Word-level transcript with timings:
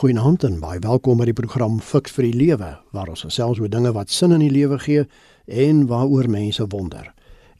Goeienaand 0.00 0.44
en 0.48 0.54
baie 0.62 0.78
welkom 0.80 1.18
by 1.20 1.26
die 1.28 1.34
program 1.36 1.74
Fix 1.84 2.14
vir 2.16 2.24
die 2.24 2.36
Lewe 2.40 2.70
waar 2.96 3.10
ons 3.12 3.20
gesels 3.26 3.58
oor 3.60 3.68
dinge 3.68 3.90
wat 3.92 4.08
sin 4.08 4.32
in 4.32 4.40
die 4.40 4.48
lewe 4.48 4.78
gee 4.80 5.02
en 5.44 5.82
waaroor 5.90 6.24
mense 6.32 6.64
wonder. 6.72 7.10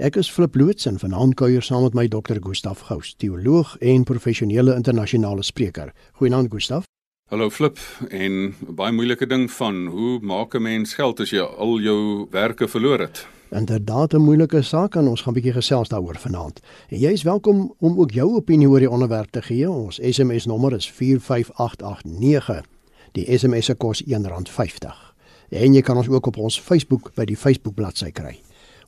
Ek 0.01 0.17
is 0.17 0.31
Flip 0.33 0.57
Loots 0.57 0.89
en 0.89 0.97
vanaand 1.03 1.37
kuier 1.37 1.61
saam 1.61 1.85
met 1.85 1.99
my 1.99 2.07
dokter 2.09 2.41
Gustaf 2.41 2.87
Gous, 2.89 3.13
teoloog 3.21 3.75
en 3.85 4.09
professionele 4.09 4.73
internasionale 4.73 5.45
spreker. 5.45 5.93
Goeienaand 6.17 6.49
Gustaf. 6.49 6.89
Hallo 7.31 7.47
Flip 7.51 7.79
en 8.11 8.57
baie 8.75 8.91
moeilike 8.91 9.27
ding 9.31 9.45
van 9.55 9.85
hoe 9.87 10.17
maak 10.21 10.55
'n 10.55 10.63
mens 10.63 10.95
geld 10.95 11.21
as 11.21 11.31
jy 11.31 11.39
al 11.39 11.79
jou 11.79 12.27
werke 12.31 12.69
verloor 12.69 12.99
het? 12.99 13.27
Inderdaad 13.51 14.15
'n 14.15 14.21
moeilike 14.21 14.63
saak 14.63 14.95
en 14.95 15.07
ons 15.07 15.21
gaan 15.23 15.33
'n 15.33 15.37
bietjie 15.37 15.53
gesels 15.53 15.89
daaroor 15.89 16.19
vanaand. 16.19 16.61
En 16.89 16.99
jy 16.99 17.11
is 17.11 17.23
welkom 17.23 17.75
om 17.79 17.99
ook 18.01 18.11
jou 18.11 18.35
opinie 18.35 18.69
oor 18.69 18.79
die 18.79 18.91
onderwerp 18.91 19.31
te 19.31 19.43
gee. 19.43 19.71
Ons 19.71 19.99
SMS 20.03 20.47
nommer 20.47 20.73
is 20.73 20.91
45889. 20.91 22.65
Die 23.13 23.39
SMS 23.39 23.65
se 23.65 23.75
kos 23.75 24.03
R1.50. 24.03 25.15
En 25.49 25.75
jy 25.75 25.81
kan 25.81 25.97
ons 25.97 26.09
ook 26.09 26.27
op 26.27 26.37
ons 26.37 26.61
Facebook 26.61 27.15
by 27.15 27.25
die 27.25 27.37
Facebook 27.37 27.75
bladsy 27.75 28.11
kry. 28.11 28.41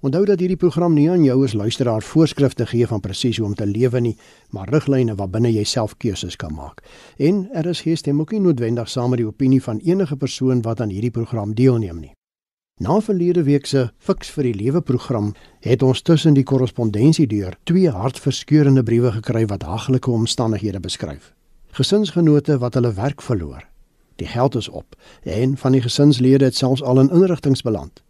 Onthou 0.02 0.24
dat 0.26 0.40
hierdie 0.42 0.58
program 0.58 0.96
nie 0.98 1.04
aan 1.10 1.22
jou 1.22 1.36
as 1.46 1.52
luisteraar 1.54 2.02
voorskrifte 2.02 2.64
gee 2.66 2.86
van 2.90 3.00
presies 3.00 3.36
hoe 3.38 3.46
om 3.46 3.52
te 3.54 3.66
lewe 3.66 4.00
nie, 4.02 4.16
maar 4.50 4.72
riglyne 4.74 5.14
waarbinne 5.14 5.52
jy 5.54 5.62
self 5.62 5.94
keuses 6.02 6.34
kan 6.36 6.50
maak. 6.54 6.82
En 7.22 7.46
er 7.54 7.68
is 7.70 7.84
stem 8.00 8.20
ook 8.20 8.32
nie 8.32 8.40
noodwendig 8.40 8.90
saam 8.90 9.14
met 9.14 9.22
die 9.22 9.26
opinie 9.26 9.62
van 9.62 9.78
enige 9.78 10.16
persoon 10.16 10.62
wat 10.62 10.80
aan 10.80 10.90
hierdie 10.90 11.10
program 11.10 11.54
deelneem 11.54 12.00
nie. 12.00 12.12
Na 12.80 13.00
verlede 13.00 13.42
week 13.42 13.66
se 13.66 13.90
Fix 13.98 14.30
vir 14.30 14.42
die 14.42 14.54
Lewe 14.54 14.80
program 14.80 15.34
het 15.60 15.82
ons 15.82 16.02
tussen 16.02 16.34
die 16.34 16.42
korrespondensie 16.42 17.26
deur 17.26 17.54
twee 17.62 17.90
hartverskeurende 17.90 18.82
briewe 18.82 19.12
gekry 19.12 19.46
wat 19.46 19.62
haglike 19.62 20.10
omstandighede 20.10 20.80
beskryf. 20.80 21.32
Gesinsgenote 21.70 22.58
wat 22.58 22.74
hulle 22.74 22.92
werk 22.92 23.22
verloor. 23.22 23.68
Die 24.16 24.26
geld 24.26 24.54
is 24.54 24.68
op 24.68 24.96
en 25.22 25.56
van 25.56 25.72
die 25.72 25.82
gesinslede 25.82 26.44
het 26.44 26.56
selfs 26.56 26.82
al 26.82 26.98
in 27.00 27.10
inrigtinge 27.10 27.62
beland. 27.62 28.02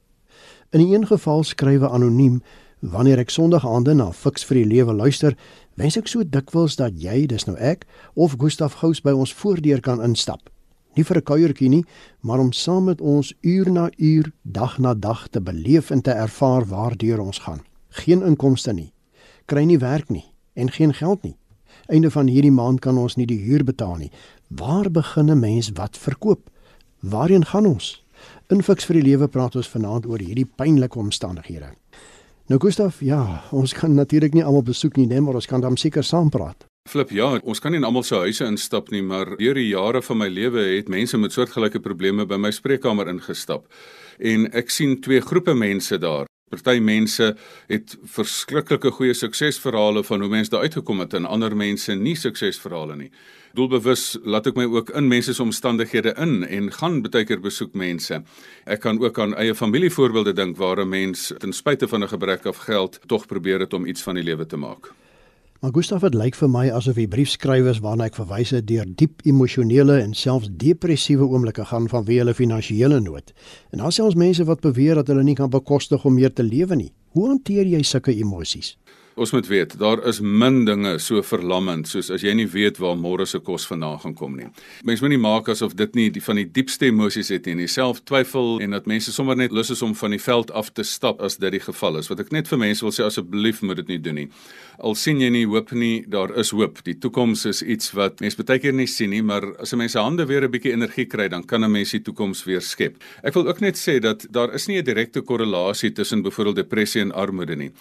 In 0.72 0.80
'n 0.80 0.92
een 0.92 1.06
geval 1.06 1.42
skrywe 1.44 1.88
anoniem 1.88 2.42
wanneer 2.80 3.18
ek 3.18 3.30
Sondag 3.30 3.66
aande 3.66 3.94
na 3.94 4.12
Fix 4.12 4.44
vir 4.44 4.56
die 4.56 4.66
Lewe 4.66 4.92
luister, 4.92 5.36
wens 5.74 5.96
ek 5.96 6.08
so 6.08 6.24
dikwels 6.24 6.76
dat 6.76 6.92
jy, 6.96 7.26
dis 7.26 7.44
nou 7.44 7.56
ek, 7.58 7.86
of 8.14 8.34
Gustaf 8.38 8.72
Gous 8.72 9.00
by 9.00 9.10
ons 9.10 9.34
voordeur 9.34 9.80
kan 9.80 10.02
instap 10.02 10.50
nie 10.96 11.04
vir 11.04 11.16
'n 11.16 11.22
kuiertjie 11.22 11.68
nie, 11.68 11.84
maar 12.20 12.38
om 12.38 12.52
saam 12.52 12.84
met 12.84 13.00
ons 13.00 13.34
uur 13.40 13.70
na 13.70 13.90
uur, 13.96 14.32
dag 14.42 14.78
na 14.78 14.94
dag 14.94 15.28
te 15.28 15.40
beleef 15.40 15.90
en 15.90 16.00
te 16.00 16.10
ervaar 16.10 16.64
waardeur 16.66 17.20
ons 17.20 17.38
gaan. 17.38 17.60
Geen 17.88 18.22
inkomste 18.22 18.72
nie, 18.72 18.92
kry 19.46 19.64
nie 19.64 19.78
werk 19.78 20.10
nie 20.10 20.24
en 20.54 20.70
geen 20.70 20.94
geld 20.94 21.22
nie. 21.22 21.36
Einde 21.86 22.10
van 22.10 22.26
hierdie 22.26 22.52
maand 22.52 22.80
kan 22.80 22.98
ons 22.98 23.16
nie 23.16 23.26
die 23.26 23.40
huur 23.40 23.64
betaal 23.64 23.96
nie. 23.96 24.10
Waar 24.48 24.90
begin 24.90 25.30
'n 25.30 25.40
mens 25.40 25.70
wat 25.74 25.96
verkoop? 25.96 26.50
Waarheen 27.00 27.44
gaan 27.44 27.66
ons? 27.66 28.04
In 28.50 28.62
Fix 28.62 28.84
vir 28.88 29.00
die 29.00 29.06
Lewe 29.10 29.28
praat 29.28 29.56
ons 29.56 29.70
vanaand 29.70 30.06
oor 30.06 30.20
hierdie 30.22 30.46
pynlike 30.46 30.98
omstandighede. 30.98 31.72
Nou 32.50 32.58
Gustaf, 32.60 33.00
ja, 33.00 33.42
ons 33.54 33.72
kan 33.72 33.94
natuurlik 33.94 34.34
nie 34.34 34.44
almal 34.44 34.64
besoek 34.66 34.96
nie, 34.96 35.20
maar 35.20 35.38
ons 35.38 35.46
kan 35.46 35.60
dan 35.60 35.76
seker 35.76 36.04
saam 36.04 36.30
praat. 36.30 36.66
Flip, 36.90 37.12
ja, 37.14 37.28
ons 37.46 37.60
kan 37.62 37.70
nie 37.70 37.78
in 37.78 37.86
almal 37.86 38.02
se 38.02 38.18
huise 38.18 38.44
instap 38.44 38.90
nie, 38.90 39.02
maar 39.06 39.36
deur 39.38 39.54
die 39.54 39.68
jare 39.68 40.02
van 40.02 40.18
my 40.18 40.28
lewe 40.28 40.64
het 40.74 40.90
mense 40.90 41.18
met 41.18 41.32
soortgelyke 41.32 41.80
probleme 41.80 42.26
by 42.26 42.36
my 42.36 42.50
spreekkamer 42.50 43.08
ingestap. 43.08 43.68
En 44.18 44.48
ek 44.50 44.74
sien 44.74 44.98
twee 45.00 45.22
groepe 45.22 45.54
mense 45.54 45.98
daar. 46.02 46.26
Party 46.52 46.82
mense 46.84 47.30
het 47.70 47.94
verskriklike 48.16 48.90
goeie 48.98 49.14
suksesverhale 49.16 50.02
van 50.04 50.20
hoe 50.20 50.28
mense 50.28 50.52
daar 50.52 50.66
uitgekom 50.66 51.00
het 51.00 51.14
en 51.16 51.24
ander 51.24 51.54
mense 51.56 51.94
nie 51.96 52.16
suksesverhale 52.18 52.98
nie. 52.98 53.10
Doelbewus 53.52 54.16
laat 54.24 54.46
ek 54.48 54.56
my 54.56 54.64
ook 54.64 54.90
in 54.96 55.10
mense 55.10 55.34
se 55.36 55.42
omstandighede 55.44 56.14
in 56.16 56.40
en 56.48 56.70
gaan 56.72 57.02
baie 57.04 57.26
keer 57.28 57.40
besoek 57.44 57.74
mense. 57.76 58.22
Ek 58.64 58.80
kan 58.80 58.96
ook 59.02 59.18
aan 59.20 59.34
eie 59.36 59.52
familievoorbeelde 59.54 60.32
dink 60.32 60.56
waar 60.56 60.80
'n 60.80 60.88
mens 60.88 61.32
ten 61.38 61.52
spyte 61.52 61.88
van 61.88 62.02
'n 62.02 62.08
gebrek 62.08 62.46
aan 62.46 62.54
geld 62.54 63.00
tog 63.06 63.26
probeer 63.26 63.60
het 63.60 63.74
om 63.74 63.86
iets 63.86 64.02
van 64.02 64.14
die 64.14 64.24
lewe 64.24 64.46
te 64.46 64.56
maak. 64.56 64.92
Maar 65.60 65.70
Gustaf 65.74 66.00
het 66.00 66.14
lyk 66.14 66.34
vir 66.34 66.48
my 66.50 66.70
asof 66.70 66.94
die 66.94 67.08
briefskrywers 67.08 67.78
waarna 67.78 68.04
ek 68.04 68.14
verwys 68.14 68.50
het 68.50 68.66
deur 68.66 68.86
diep 68.86 69.20
emosionele 69.22 70.00
en 70.00 70.14
selfs 70.14 70.48
depressiewe 70.50 71.28
oomblikke 71.28 71.64
gaan 71.64 71.88
vanweë 71.88 72.18
hulle 72.18 72.34
finansiële 72.34 73.00
nood. 73.00 73.32
En 73.70 73.78
daar 73.78 73.92
selfs 73.92 74.14
mense 74.14 74.44
wat 74.44 74.60
beweer 74.60 74.94
dat 74.94 75.06
hulle 75.06 75.22
nie 75.22 75.34
kan 75.34 75.50
bekostig 75.50 76.04
om 76.04 76.14
meer 76.14 76.32
te 76.32 76.42
lewe 76.42 76.74
nie. 76.74 76.92
Hoe 77.08 77.28
hanteer 77.28 77.66
jy 77.66 77.82
sulke 77.82 78.14
emosies? 78.16 78.76
Ons 79.14 79.32
moet 79.34 79.46
weet, 79.46 79.74
daar 79.78 80.00
is 80.08 80.20
min 80.20 80.62
dinge 80.64 80.94
so 80.98 81.20
verlammend 81.22 81.88
soos 81.88 82.08
as 82.14 82.22
jy 82.24 82.32
nie 82.36 82.46
weet 82.48 82.78
waar 82.80 82.94
môre 82.96 83.26
se 83.28 83.42
kos 83.44 83.66
vandaan 83.68 83.98
gaan 84.00 84.14
kom 84.16 84.38
nie. 84.38 84.46
Mense 84.88 85.04
moet 85.04 85.12
nie 85.12 85.20
maak 85.20 85.50
asof 85.52 85.74
dit 85.76 85.98
nie 85.98 86.06
die 86.14 86.22
van 86.24 86.40
die 86.40 86.46
diepste 86.48 86.88
emosies 86.88 87.28
het 87.34 87.44
nie, 87.46 87.68
self 87.68 88.00
twyfel 88.08 88.56
en 88.64 88.72
dat 88.72 88.88
mense 88.88 89.12
sommer 89.12 89.36
net 89.36 89.52
lus 89.52 89.68
is 89.74 89.82
om 89.84 89.92
van 89.98 90.16
die 90.16 90.20
veld 90.22 90.52
af 90.56 90.70
te 90.72 90.84
stap 90.88 91.20
as 91.20 91.36
dit 91.36 91.52
die 91.52 91.60
geval 91.60 92.00
is. 92.00 92.08
Wat 92.08 92.22
ek 92.24 92.32
net 92.32 92.48
vir 92.48 92.62
mense 92.62 92.86
wil 92.86 92.94
sê 92.96 93.04
asseblief 93.04 93.60
moet 93.60 93.82
dit 93.82 93.92
nie 93.92 93.98
doen 94.00 94.22
nie. 94.22 94.28
Al 94.80 94.96
sien 94.96 95.20
jy 95.20 95.28
nie 95.34 95.44
hoop 95.44 95.74
nie, 95.76 96.06
daar 96.08 96.32
is 96.40 96.54
hoop. 96.56 96.80
Die 96.86 96.96
toekoms 96.96 97.44
is 97.50 97.60
iets 97.60 97.92
wat 97.98 98.24
mense 98.24 98.40
baie 98.40 98.62
keer 98.64 98.72
nie 98.72 98.88
sien 98.88 99.12
nie, 99.12 99.20
maar 99.22 99.44
as 99.60 99.74
'n 99.74 99.78
mens 99.78 99.92
se 99.92 100.00
hande 100.00 100.24
weer 100.24 100.44
'n 100.44 100.50
bietjie 100.50 100.72
energie 100.72 101.06
kry, 101.06 101.28
dan 101.28 101.44
kan 101.44 101.64
'n 101.64 101.70
mens 101.70 101.90
die 101.90 102.00
toekoms 102.00 102.44
weer 102.44 102.62
skep. 102.62 102.96
Ek 103.22 103.34
wil 103.34 103.46
ook 103.46 103.60
net 103.60 103.76
sê 103.76 104.00
dat 104.00 104.26
daar 104.30 104.54
is 104.54 104.66
nie 104.68 104.78
'n 104.78 104.84
direkte 104.84 105.20
korrelasie 105.20 105.92
tussen 105.92 106.22
byvoorbeeld 106.22 106.56
depressie 106.56 107.00
en 107.02 107.12
armoede 107.12 107.56
nie. 107.56 107.72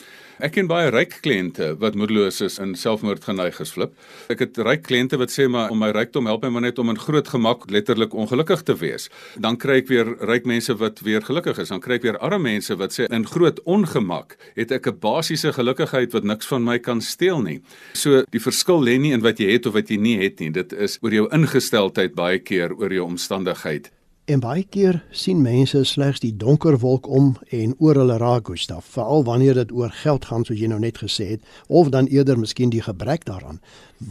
Ek 0.42 0.52
ken 0.52 0.68
baie 0.68 0.90
ryk 0.90 1.21
kliënte 1.26 1.76
wat 1.82 1.96
moedeloos 1.96 2.42
is 2.42 2.58
en 2.62 2.76
selfmoord 2.76 3.24
geneig 3.24 3.56
gesflip. 3.60 3.94
Ek 4.34 4.44
het 4.44 4.58
ryk 4.58 4.84
kliënte 4.88 5.20
wat 5.22 5.34
sê 5.34 5.48
maar 5.52 5.72
om 5.74 5.80
my 5.82 5.92
rykdom 5.96 6.30
help 6.30 6.44
my 6.46 6.50
maar 6.50 6.66
net 6.68 6.80
om 6.82 6.90
in 6.94 7.00
groot 7.00 7.28
gemak 7.28 7.68
letterlik 7.72 8.14
ongelukkig 8.14 8.66
te 8.68 8.76
wees. 8.78 9.10
Dan 9.38 9.58
kry 9.62 9.82
ek 9.82 9.92
weer 9.92 10.14
ryk 10.28 10.50
mense 10.50 10.76
wat 10.82 11.02
weer 11.06 11.24
gelukkig 11.26 11.62
is. 11.62 11.72
Dan 11.74 11.82
kry 11.84 12.00
ek 12.00 12.08
weer 12.08 12.20
arme 12.20 12.42
mense 12.52 12.76
wat 12.80 12.96
sê 12.98 13.08
in 13.12 13.28
groot 13.30 13.62
ongemak 13.66 14.38
het 14.56 14.72
ek 14.72 14.88
'n 14.88 15.00
basiese 15.00 15.54
gelukigheid 15.54 16.14
wat 16.14 16.24
niks 16.24 16.48
van 16.48 16.64
my 16.64 16.78
kan 16.80 17.02
steel 17.02 17.42
nie. 17.42 17.62
So 17.94 18.24
die 18.32 18.40
verskil 18.40 18.82
lê 18.82 19.00
nie 19.00 19.14
in 19.14 19.22
wat 19.22 19.40
jy 19.40 19.52
het 19.52 19.66
of 19.66 19.74
wat 19.74 19.90
jy 19.90 19.98
nie 19.98 20.18
het 20.18 20.40
nie. 20.40 20.50
Dit 20.50 20.74
is 20.74 20.98
oor 21.02 21.12
jou 21.12 21.28
ingesteldheid 21.32 22.16
baie 22.16 22.40
keer 22.40 22.74
oor 22.74 22.92
jou 22.92 23.06
omstandigheid. 23.06 23.92
En 24.32 24.40
baie 24.40 24.64
keer 24.64 25.02
sien 25.12 25.42
mense 25.44 25.82
slegs 25.84 26.22
die 26.24 26.32
donker 26.40 26.78
wolk 26.80 27.08
om 27.12 27.34
en 27.58 27.74
oor 27.84 27.98
hulle 28.00 28.16
raak 28.22 28.48
Gustaf, 28.48 28.86
veral 28.94 29.26
wanneer 29.28 29.58
dit 29.60 29.74
oor 29.76 29.92
geld 30.04 30.28
gaan 30.30 30.46
soos 30.48 30.62
jy 30.62 30.70
nou 30.72 30.78
net 30.80 31.02
gesê 31.04 31.26
het, 31.34 31.50
of 31.68 31.90
dan 31.92 32.08
eerder 32.08 32.40
miskien 32.40 32.72
die 32.72 32.84
gebrek 32.86 33.26
daaraan. 33.28 33.60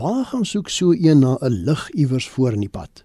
Waar 0.03 0.27
gaan 0.29 0.45
soek 0.45 0.69
so 0.69 0.93
een 0.93 1.25
na 1.25 1.39
'n 1.41 1.65
lig 1.65 1.89
iewers 1.91 2.29
voor 2.29 2.53
in 2.53 2.67
die 2.67 2.69
pad? 2.69 3.05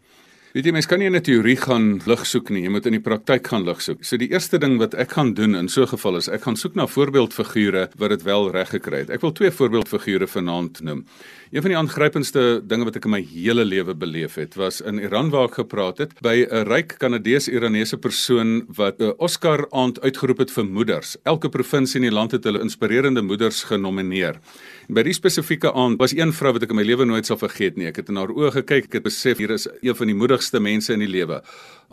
Weet 0.56 0.70
jy 0.70 0.72
mens 0.72 0.88
kan 0.88 1.02
nie 1.02 1.10
in 1.10 1.16
'n 1.18 1.22
teorie 1.22 1.58
gaan 1.60 2.00
lig 2.08 2.22
soek 2.26 2.50
nie, 2.50 2.62
jy 2.64 2.70
moet 2.72 2.86
in 2.88 2.96
die 2.96 3.04
praktyk 3.04 3.48
gaan 3.52 3.66
lig 3.66 3.82
soek. 3.82 4.06
So 4.06 4.16
die 4.16 4.32
eerste 4.32 4.58
ding 4.58 4.78
wat 4.80 4.94
ek 4.94 5.12
gaan 5.12 5.34
doen 5.34 5.54
in 5.54 5.68
so 5.68 5.82
'n 5.82 5.88
geval 5.88 6.16
is 6.16 6.30
ek 6.30 6.44
gaan 6.44 6.56
soek 6.56 6.76
na 6.76 6.88
voorbeeldfigure 6.88 7.90
wat 7.98 8.10
dit 8.10 8.24
wel 8.24 8.52
reg 8.52 8.70
gekry 8.70 9.00
het. 9.00 9.10
Ek 9.10 9.22
wil 9.22 9.34
twee 9.34 9.52
voorbeeldfigure 9.52 10.26
vanaand 10.28 10.82
noem. 10.82 11.06
Een 11.52 11.62
van 11.62 11.72
die 11.72 11.78
aangrypendste 11.78 12.62
dinge 12.66 12.86
wat 12.86 12.96
ek 12.96 13.06
in 13.06 13.12
my 13.12 13.22
hele 13.22 13.66
lewe 13.66 13.94
beleef 13.94 14.36
het, 14.36 14.56
was 14.56 14.82
in 14.82 15.00
Iran 15.00 15.30
waar 15.30 15.50
ek 15.50 15.56
gepraat 15.56 15.98
het 15.98 16.22
by 16.22 16.48
'n 16.50 16.64
ryk 16.68 17.00
Kanadees-Iranese 17.00 17.98
persoon 17.98 18.66
wat 18.70 19.02
'n 19.02 19.14
Oscar 19.18 19.68
aand 19.72 20.00
uitgeroep 20.00 20.38
het 20.38 20.52
vir 20.52 20.66
moeders. 20.66 21.18
Elke 21.26 21.50
provinsie 21.50 22.02
in 22.02 22.10
die 22.10 22.16
land 22.16 22.32
het 22.32 22.44
hulle 22.46 22.62
inspirerende 22.62 23.22
moeders 23.22 23.64
genomineer. 23.64 24.40
By 24.85 25.01
die 25.01 25.16
spesifieke 25.18 25.72
aand 25.73 25.97
was 25.97 26.13
een 26.13 26.29
vrou 26.38 26.51
wat 26.53 26.63
ek 26.68 26.73
in 26.75 26.78
my 26.78 26.84
lewe 26.85 27.07
nooit 27.09 27.25
sal 27.25 27.40
vergeet 27.41 27.78
nie. 27.79 27.88
Ek 27.90 27.97
het 28.03 28.12
in 28.13 28.19
haar 28.22 28.29
oë 28.29 28.51
gekyk, 28.59 28.91
ek 28.91 28.97
het 29.00 29.07
besef 29.07 29.40
hier 29.41 29.56
is 29.56 29.66
een 29.81 29.97
van 29.97 30.12
die 30.12 30.18
moedigste 30.18 30.62
mense 30.62 30.94
in 30.94 31.01
die 31.01 31.09
lewe. 31.09 31.40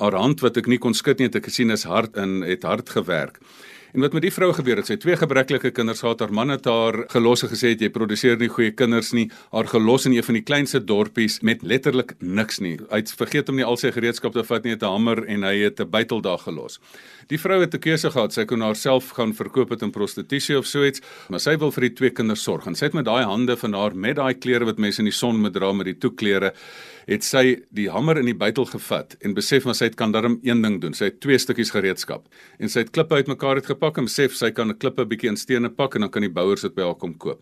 Haar 0.02 0.16
hand 0.20 0.44
wat 0.44 0.60
ek 0.60 0.68
nie 0.68 0.76
kon 0.82 0.92
skud 0.92 1.16
nie, 1.22 1.30
het 1.30 1.38
ek 1.40 1.48
gesien 1.48 1.72
is 1.72 1.86
hard 1.88 2.20
en 2.20 2.42
het 2.44 2.66
hard 2.68 2.92
gewerk. 2.92 3.40
En 3.92 4.00
wat 4.00 4.14
met 4.16 4.24
die 4.24 4.32
vrou 4.32 4.48
gebeur 4.56 4.78
het, 4.80 4.88
sy 4.88 4.94
twee 4.96 5.18
gebreklike 5.20 5.68
kinders 5.76 6.00
gehad. 6.00 6.22
Haar 6.24 6.30
man 6.32 6.48
het 6.54 6.64
haar 6.64 7.02
gelos 7.12 7.42
en 7.44 7.50
gesê 7.50 7.74
jy 7.76 7.90
produseer 7.92 8.38
nie 8.40 8.48
goeie 8.48 8.72
kinders 8.72 9.10
nie. 9.12 9.26
Haar 9.52 9.68
gelos 9.68 10.06
in 10.08 10.14
een 10.16 10.24
van 10.24 10.38
die 10.38 10.44
kleinste 10.48 10.80
dorpies 10.80 11.42
met 11.44 11.60
letterlik 11.60 12.14
niks 12.20 12.62
nie. 12.64 12.78
Hy 12.88 13.02
het 13.02 13.12
vergeet 13.18 13.52
om 13.52 13.60
nie 13.60 13.66
al 13.68 13.76
sy 13.76 13.90
gereedskap 13.92 14.32
te 14.32 14.46
vat 14.48 14.64
nie, 14.64 14.72
het 14.72 14.82
'n 14.82 14.94
hamer 14.94 15.26
en 15.28 15.44
hy 15.44 15.56
het 15.68 15.80
'n 15.80 15.90
bytel 15.90 16.22
daar 16.22 16.38
gelos. 16.38 16.80
Die 17.28 17.38
vrou 17.38 17.60
het 17.60 17.74
'n 17.74 17.78
keuse 17.78 18.10
gehad. 18.10 18.32
Sy 18.32 18.44
kon 18.44 18.60
haarself 18.60 19.10
gaan 19.10 19.34
verkoop 19.34 19.68
het 19.70 19.82
in 19.82 19.90
prostitusie 19.90 20.56
of 20.58 20.66
so 20.66 20.84
iets, 20.84 21.00
maar 21.28 21.40
sy 21.40 21.58
wil 21.58 21.70
vir 21.70 21.80
die 21.82 21.94
twee 21.94 22.10
kinders 22.10 22.42
sorg. 22.42 22.66
En 22.66 22.74
sy 22.74 22.84
het 22.86 22.94
met 22.94 23.04
daai 23.04 23.24
hande 23.24 23.56
van 23.56 23.74
haar 23.74 23.94
met 23.94 24.16
daai 24.16 24.34
klere 24.34 24.64
wat 24.64 24.78
mense 24.78 25.00
in 25.00 25.04
die 25.04 25.12
son 25.12 25.36
moet 25.40 25.52
dra 25.52 25.72
met 25.72 25.84
die 25.84 25.98
toeklere, 25.98 26.54
het 27.06 27.24
sy 27.24 27.62
die 27.70 27.88
hamer 27.90 28.18
in 28.18 28.26
die 28.26 28.38
bytel 28.38 28.66
gevat 28.70 29.16
en 29.20 29.34
besef 29.34 29.64
maar 29.64 29.74
sy 29.74 29.90
het 29.90 29.96
kan 29.96 30.12
darm 30.12 30.38
een 30.42 30.62
ding 30.62 30.80
doen. 30.80 30.94
Sy 30.94 31.10
het 31.10 31.20
twee 31.20 31.38
stukkies 31.38 31.74
gereedskap 31.74 32.26
en 32.58 32.68
sy 32.68 32.84
het 32.84 32.90
klippe 32.90 33.14
uitmekaar 33.14 33.62
uitgepak 33.62 33.98
en 33.98 34.10
besef 34.10 34.34
sy 34.34 34.50
kan 34.50 34.70
'n 34.70 34.78
klippe 34.78 35.04
bietjie 35.04 35.30
in 35.30 35.36
stene 35.36 35.70
pak 35.70 35.94
en 35.94 36.00
dan 36.02 36.10
kan 36.10 36.22
die 36.22 36.30
bouers 36.30 36.62
dit 36.62 36.74
by 36.74 36.82
haar 36.82 36.98
kom 36.98 37.14
koop. 37.14 37.40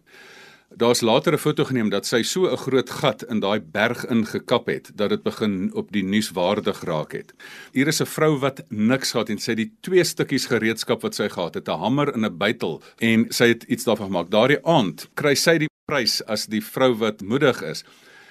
Daar's 0.77 1.01
later 1.01 1.33
'n 1.33 1.39
foto 1.39 1.65
geneem 1.65 1.91
dat 1.91 2.07
sy 2.07 2.23
so 2.23 2.47
'n 2.47 2.57
groot 2.57 2.91
gat 2.91 3.23
in 3.23 3.41
daai 3.41 3.61
berg 3.61 4.07
ingekap 4.07 4.67
het 4.67 4.93
dat 4.95 5.09
dit 5.09 5.23
begin 5.23 5.71
op 5.75 5.91
die 5.93 6.05
nuus 6.05 6.31
waardig 6.31 6.85
raak 6.85 7.13
het. 7.13 7.33
Hier 7.73 7.89
is 7.89 8.01
'n 8.01 8.07
vrou 8.07 8.39
wat 8.39 8.63
niks 8.69 9.11
gehad 9.11 9.29
en 9.31 9.39
sy 9.39 9.51
het 9.51 9.57
die 9.57 9.73
twee 9.81 10.05
stukkies 10.05 10.47
gereedskap 10.47 11.03
wat 11.03 11.15
sy 11.15 11.29
gehad 11.29 11.55
het, 11.55 11.69
'n 11.69 11.79
hamer 11.79 12.15
en 12.15 12.25
'n 12.25 12.39
bytel 12.39 12.83
en 12.99 13.27
sy 13.31 13.49
het 13.49 13.63
iets 13.63 13.85
daarvan 13.85 14.07
gemaak. 14.07 14.31
Daardie 14.31 14.65
aand 14.65 15.09
kry 15.15 15.35
sy 15.35 15.59
die 15.59 15.69
prys 15.87 16.23
as 16.27 16.47
die 16.47 16.63
vrou 16.63 16.95
wat 16.95 17.21
moedig 17.21 17.63
is. 17.63 17.85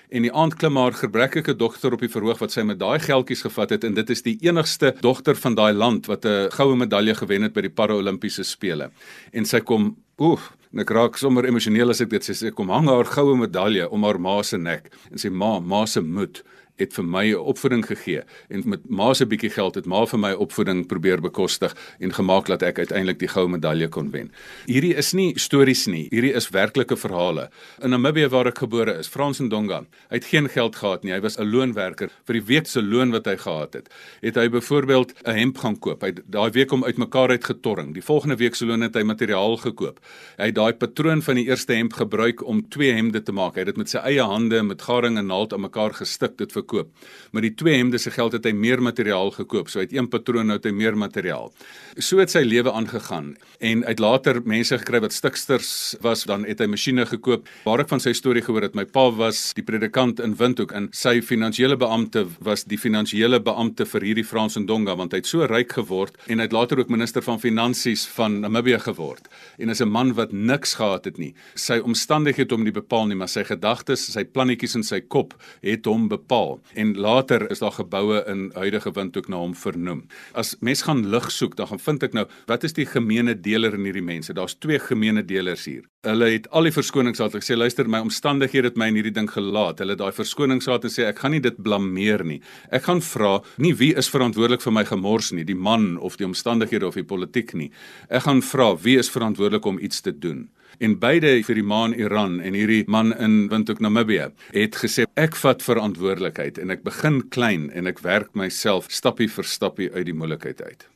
En 0.09 0.25
die 0.25 0.31
aand 0.33 0.56
klim 0.57 0.77
haar 0.79 0.95
gebrekkige 0.97 1.53
dogter 1.57 1.94
op 1.94 2.01
die 2.01 2.09
verhoog 2.09 2.39
wat 2.41 2.53
sy 2.53 2.63
met 2.65 2.79
daai 2.81 3.00
geldjies 3.03 3.44
gevat 3.45 3.75
het 3.75 3.85
en 3.85 3.97
dit 3.97 4.09
is 4.09 4.23
die 4.25 4.38
enigste 4.45 4.94
dogter 5.06 5.38
van 5.38 5.57
daai 5.57 5.73
land 5.73 6.09
wat 6.09 6.25
'n 6.25 6.50
goue 6.57 6.75
medalje 6.75 7.15
gewen 7.15 7.44
het 7.44 7.53
by 7.53 7.61
die 7.61 7.75
Paralympiese 7.79 8.44
spele. 8.44 8.91
En 9.33 9.45
sy 9.45 9.59
kom, 9.59 9.95
oef, 10.19 10.51
ek 10.77 10.89
raak 10.89 11.17
sommer 11.17 11.45
emosioneel 11.45 11.89
as 11.89 12.01
ek 12.01 12.09
dit 12.09 12.23
sê, 12.23 12.33
sy 12.33 12.51
kom 12.51 12.69
hang 12.69 12.88
haar 12.88 13.06
goue 13.06 13.35
medalje 13.38 13.89
om 13.89 14.03
haar 14.03 14.19
ma 14.19 14.41
se 14.44 14.57
nek 14.57 14.91
en 15.11 15.17
sê 15.17 15.31
ma, 15.31 15.59
ma 15.59 15.85
se 15.85 16.01
moed 16.01 16.44
het 16.79 16.93
vir 16.93 17.05
my 17.05 17.25
'n 17.31 17.35
opvoeding 17.35 17.85
gegee 17.85 18.23
en 18.49 18.63
met 18.65 18.89
ma 18.89 19.13
se 19.13 19.25
bietjie 19.25 19.49
geld 19.49 19.75
het 19.75 19.85
ma 19.85 20.05
vir 20.05 20.19
my 20.19 20.31
opvoeding 20.33 20.87
probeer 20.87 21.21
bekostig 21.21 21.75
en 21.99 22.13
gemaak 22.13 22.45
dat 22.45 22.63
ek 22.63 22.77
uiteindelik 22.77 23.19
die 23.19 23.27
goue 23.27 23.47
medalje 23.47 23.87
kon 23.87 24.11
wen. 24.11 24.31
Hierdie 24.65 24.95
is 24.95 25.13
nie 25.13 25.33
stories 25.39 25.87
nie, 25.87 26.07
hierdie 26.11 26.33
is 26.33 26.49
werklike 26.49 26.97
verhale. 26.97 27.49
In 27.83 27.89
Namibië 27.89 28.29
waar 28.29 28.47
ek 28.47 28.57
gebore 28.57 28.97
is, 28.99 29.07
Frans 29.07 29.39
Ndonga, 29.39 29.85
hy 30.09 30.15
het 30.15 30.25
geen 30.25 30.49
geld 30.49 30.75
gehad 30.75 31.03
nie. 31.03 31.13
Hy 31.13 31.21
was 31.21 31.37
'n 31.37 31.51
loonwerker 31.51 32.09
vir 32.25 32.33
die 32.33 32.45
week 32.45 32.67
se 32.67 32.81
loon 32.81 33.11
wat 33.11 33.25
hy 33.25 33.37
gehad 33.37 33.73
het. 33.73 33.89
Het 34.21 34.35
hy 34.35 34.49
byvoorbeeld 34.49 35.13
'n 35.25 35.37
hemp 35.37 35.57
gaan 35.57 35.79
koop. 35.79 36.01
Hy 36.01 36.07
het 36.07 36.21
daai 36.25 36.51
week 36.51 36.71
om 36.71 36.83
uitmekaar 36.83 37.29
uit 37.29 37.43
getorring. 37.43 37.93
Die 37.93 38.03
volgende 38.03 38.35
week 38.35 38.55
se 38.55 38.65
loon 38.65 38.81
het 38.81 38.95
hy 38.95 39.03
materiaal 39.03 39.57
gekoop. 39.57 39.99
Hy 40.37 40.45
het 40.45 40.55
daai 40.55 40.73
patroon 40.73 41.21
van 41.21 41.35
die 41.35 41.47
eerste 41.47 41.73
hemp 41.73 41.93
gebruik 41.93 42.45
om 42.45 42.69
twee 42.69 42.93
hemde 42.93 43.23
te 43.23 43.31
maak. 43.31 43.55
Hy 43.55 43.59
het 43.59 43.67
dit 43.67 43.77
met 43.77 43.89
sy 43.89 43.97
eie 43.97 44.21
hande 44.23 44.63
met 44.63 44.81
garing 44.81 45.17
en 45.17 45.27
naald 45.27 45.53
aan 45.53 45.61
mekaar 45.61 45.93
gestik 45.93 46.37
dit 46.37 46.51
vir 46.51 46.63
gekoop. 46.69 46.89
Met 47.31 47.45
die 47.45 47.54
twee 47.54 47.77
hemde 47.77 47.98
se 47.98 48.12
geld 48.12 48.33
het 48.33 48.45
hy 48.45 48.54
meer 48.54 48.81
materiaal 48.81 49.31
gekoop. 49.33 49.69
So 49.69 49.81
het 49.81 49.94
een 49.94 50.10
patroon 50.10 50.50
nou 50.50 50.57
het 50.57 50.66
hy 50.66 50.74
meer 50.74 50.98
materiaal. 50.98 51.51
So 51.98 52.19
het 52.21 52.31
sy 52.31 52.44
lewe 52.45 52.71
aangegaan 52.71 53.36
en 53.60 53.83
uit 53.86 54.00
later 54.00 54.42
mense 54.45 54.77
gekry 54.77 55.01
wat 55.04 55.13
stiksters 55.13 55.95
was, 56.01 56.25
dan 56.30 56.45
het 56.48 56.62
hy 56.62 56.68
masjiene 56.69 57.06
gekoop. 57.10 57.48
Waar 57.66 57.83
ek 57.83 57.89
van 57.92 58.01
sy 58.04 58.13
storie 58.18 58.44
gehoor 58.45 58.68
het, 58.68 58.75
my 58.77 58.86
pa 58.86 59.10
was 59.12 59.54
die 59.57 59.66
predikant 59.66 60.21
in 60.24 60.36
Windhoek 60.39 60.74
en 60.75 60.89
sy 60.95 61.19
finansiële 61.25 61.77
beampte 61.80 62.25
was 62.45 62.66
die 62.69 62.80
finansiële 62.80 63.42
beampte 63.44 63.88
vir 63.89 64.06
hierdie 64.10 64.27
Frans 64.27 64.57
en 64.60 64.68
Donga 64.69 64.95
want 65.00 65.13
hy 65.13 65.21
het 65.21 65.30
so 65.30 65.48
ryk 65.50 65.75
geword 65.80 66.18
en 66.27 66.39
hy 66.39 66.48
het 66.48 66.56
later 66.56 66.81
ook 66.81 66.94
minister 66.94 67.25
van 67.25 67.42
finansies 67.42 68.06
van 68.16 68.39
Namibië 68.44 68.80
geword. 68.86 69.27
En 69.57 69.69
is 69.69 69.81
'n 69.81 69.89
man 69.89 70.13
wat 70.13 70.31
niks 70.31 70.75
gehad 70.75 71.06
het 71.06 71.18
nie. 71.18 71.33
Sy 71.56 71.80
omstandighede 71.80 72.50
het 72.50 72.56
hom 72.56 72.66
nie 72.66 72.74
bepaal 72.74 73.10
nie, 73.10 73.18
maar 73.19 73.30
sy 73.30 73.44
gedagtes, 73.45 74.07
sy 74.13 74.24
plannetjies 74.25 74.75
in 74.80 74.83
sy 74.83 75.01
kop 75.01 75.36
het 75.62 75.86
hom 75.86 76.07
bepaal 76.10 76.58
en 76.73 76.94
later 76.97 77.45
is 77.51 77.59
daar 77.63 77.75
geboue 77.75 78.23
in 78.27 78.50
huidige 78.56 78.91
Windhoek 78.95 79.29
na 79.31 79.39
hom 79.41 79.56
vernoem. 79.56 80.03
As 80.33 80.56
mens 80.65 80.83
gaan 80.88 81.06
lig 81.09 81.29
soek, 81.31 81.56
dan 81.59 81.69
gaan 81.71 81.81
vind 81.83 82.03
ek 82.09 82.17
nou 82.17 82.25
wat 82.50 82.65
is 82.67 82.75
die 82.77 82.88
gemeene 82.89 83.35
deler 83.35 83.77
in 83.77 83.88
hierdie 83.88 84.06
mense? 84.06 84.33
Daar's 84.33 84.57
twee 84.59 84.79
gemeene 84.79 85.23
delers 85.25 85.65
hier. 85.69 85.85
Hulle 86.07 86.29
het 86.31 86.47
al 86.56 86.69
die 86.69 86.73
verskonings 86.75 87.19
gehad. 87.19 87.35
Ek 87.35 87.45
sê 87.45 87.57
luister, 87.57 87.89
my 87.91 88.00
omstandighede 88.06 88.71
het 88.71 88.77
my 88.79 88.88
in 88.91 89.00
hierdie 89.01 89.15
ding 89.15 89.27
gelaat. 89.31 89.81
Hulle 89.83 89.97
het 89.97 90.03
daai 90.03 90.15
verskonings 90.15 90.69
gehad 90.69 90.85
en 90.88 90.94
sê 90.94 91.09
ek 91.09 91.19
gaan 91.23 91.35
nie 91.35 91.44
dit 91.44 91.57
blameer 91.63 92.23
nie. 92.27 92.39
Ek 92.71 92.85
gaan 92.88 93.03
vra 93.03 93.39
nie 93.57 93.73
wie 93.79 93.91
is 94.00 94.11
verantwoordelik 94.11 94.63
vir 94.63 94.75
my 94.75 94.85
gemors 94.88 95.33
nie, 95.35 95.47
die 95.47 95.57
man 95.57 95.97
of 95.97 96.15
die 96.19 96.27
omstandighede 96.27 96.88
of 96.88 97.00
die 97.00 97.07
politiek 97.07 97.56
nie. 97.57 97.71
Ek 98.09 98.27
gaan 98.27 98.44
vra 98.45 98.73
wie 98.79 98.97
is 99.01 99.11
verantwoordelik 99.11 99.67
om 99.67 99.81
iets 99.83 100.01
te 100.06 100.15
doen 100.15 100.47
en 100.77 101.00
beide 101.00 101.44
vir 101.44 101.56
die 101.56 101.66
man 101.66 101.94
Iran 101.94 102.39
en 102.39 102.54
hierdie 102.54 102.83
man 102.88 103.12
in 103.18 103.50
Windhoek 103.50 103.81
Namibië 103.81 104.30
het 104.54 104.80
gesê 104.83 105.06
ek 105.16 105.36
vat 105.36 105.66
verantwoordelikheid 105.66 106.57
en 106.62 106.69
ek 106.69 106.86
begin 106.86 107.21
klein 107.30 107.69
en 107.74 107.89
ek 107.89 108.04
werk 108.06 108.31
myself 108.33 108.88
stappie 108.94 109.30
vir 109.30 109.45
stappie 109.45 109.92
uit 109.94 110.06
die 110.06 110.16
moeilikheid 110.16 110.62
uit. 110.62 110.88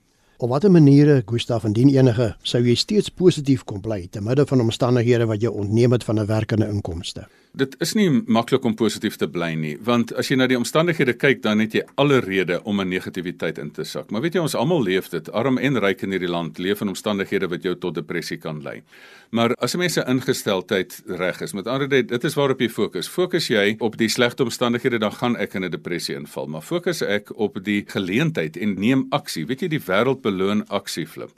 Op 0.44 0.50
watter 0.50 0.72
maniere, 0.72 1.22
Gustaf, 1.26 1.64
indien 1.64 1.90
enige, 1.94 2.34
sou 2.44 2.60
jy 2.66 2.76
steeds 2.76 3.10
positief 3.10 3.64
kon 3.64 3.80
bly 3.82 4.08
te 4.12 4.22
midde 4.22 4.46
van 4.50 4.64
omstandighede 4.66 5.30
wat 5.30 5.42
jou 5.42 5.54
ontneem 5.54 5.96
het 5.96 6.04
van 6.04 6.20
'n 6.20 6.28
werkende 6.28 6.68
inkomste? 6.68 7.28
Dit 7.54 7.76
is 7.86 7.92
nie 7.94 8.08
maklik 8.34 8.64
om 8.66 8.74
positief 8.74 9.20
te 9.22 9.28
bly 9.30 9.52
nie, 9.54 9.76
want 9.86 10.10
as 10.18 10.32
jy 10.32 10.40
na 10.40 10.48
die 10.50 10.58
omstandighede 10.58 11.14
kyk, 11.22 11.44
dan 11.44 11.60
het 11.62 11.76
jy 11.78 11.84
alle 12.02 12.18
rede 12.26 12.56
om 12.66 12.82
'n 12.82 12.90
negativiteit 12.90 13.60
in 13.62 13.70
te 13.70 13.84
sak. 13.84 14.10
Maar 14.10 14.22
weet 14.22 14.34
jy, 14.34 14.42
ons 14.42 14.56
almal 14.56 14.82
leef 14.82 15.10
dit, 15.10 15.30
arm 15.32 15.60
en 15.60 15.78
ryk 15.78 16.02
in 16.02 16.12
hierdie 16.12 16.32
land, 16.32 16.58
leef 16.58 16.82
in 16.82 16.88
omstandighede 16.88 17.48
wat 17.48 17.62
jou 17.64 17.76
tot 17.76 17.94
depressie 17.94 18.38
kan 18.38 18.64
lei. 18.64 18.82
Maar 19.30 19.54
as 19.62 19.76
'n 19.76 19.78
mens 19.78 19.94
se 19.94 20.04
ingesteldheid 20.08 21.04
reg 21.06 21.42
is, 21.42 21.54
met 21.54 21.68
ander 21.68 21.88
woorde, 21.88 22.08
dit 22.08 22.24
is 22.24 22.34
waarop 22.34 22.60
jy 22.60 22.70
fokus. 22.70 23.08
Fokus 23.08 23.48
jy 23.48 23.76
op 23.80 23.98
die 23.98 24.10
slegte 24.10 24.44
omstandighede, 24.44 24.98
dan 24.98 25.12
gaan 25.12 25.36
ek 25.36 25.54
in 25.54 25.64
'n 25.64 25.70
depressie 25.70 26.16
inval. 26.16 26.48
Maar 26.48 26.62
fokus 26.62 27.02
ek 27.02 27.30
op 27.38 27.64
die 27.64 27.84
geleentheid 27.88 28.58
en 28.58 28.80
neem 28.80 29.06
aksie. 29.12 29.46
Weet 29.46 29.62
jy, 29.62 29.68
die 29.68 29.80
wêreld 29.86 30.22
beloon 30.22 30.68
aksie 30.70 31.06
flip. 31.06 31.30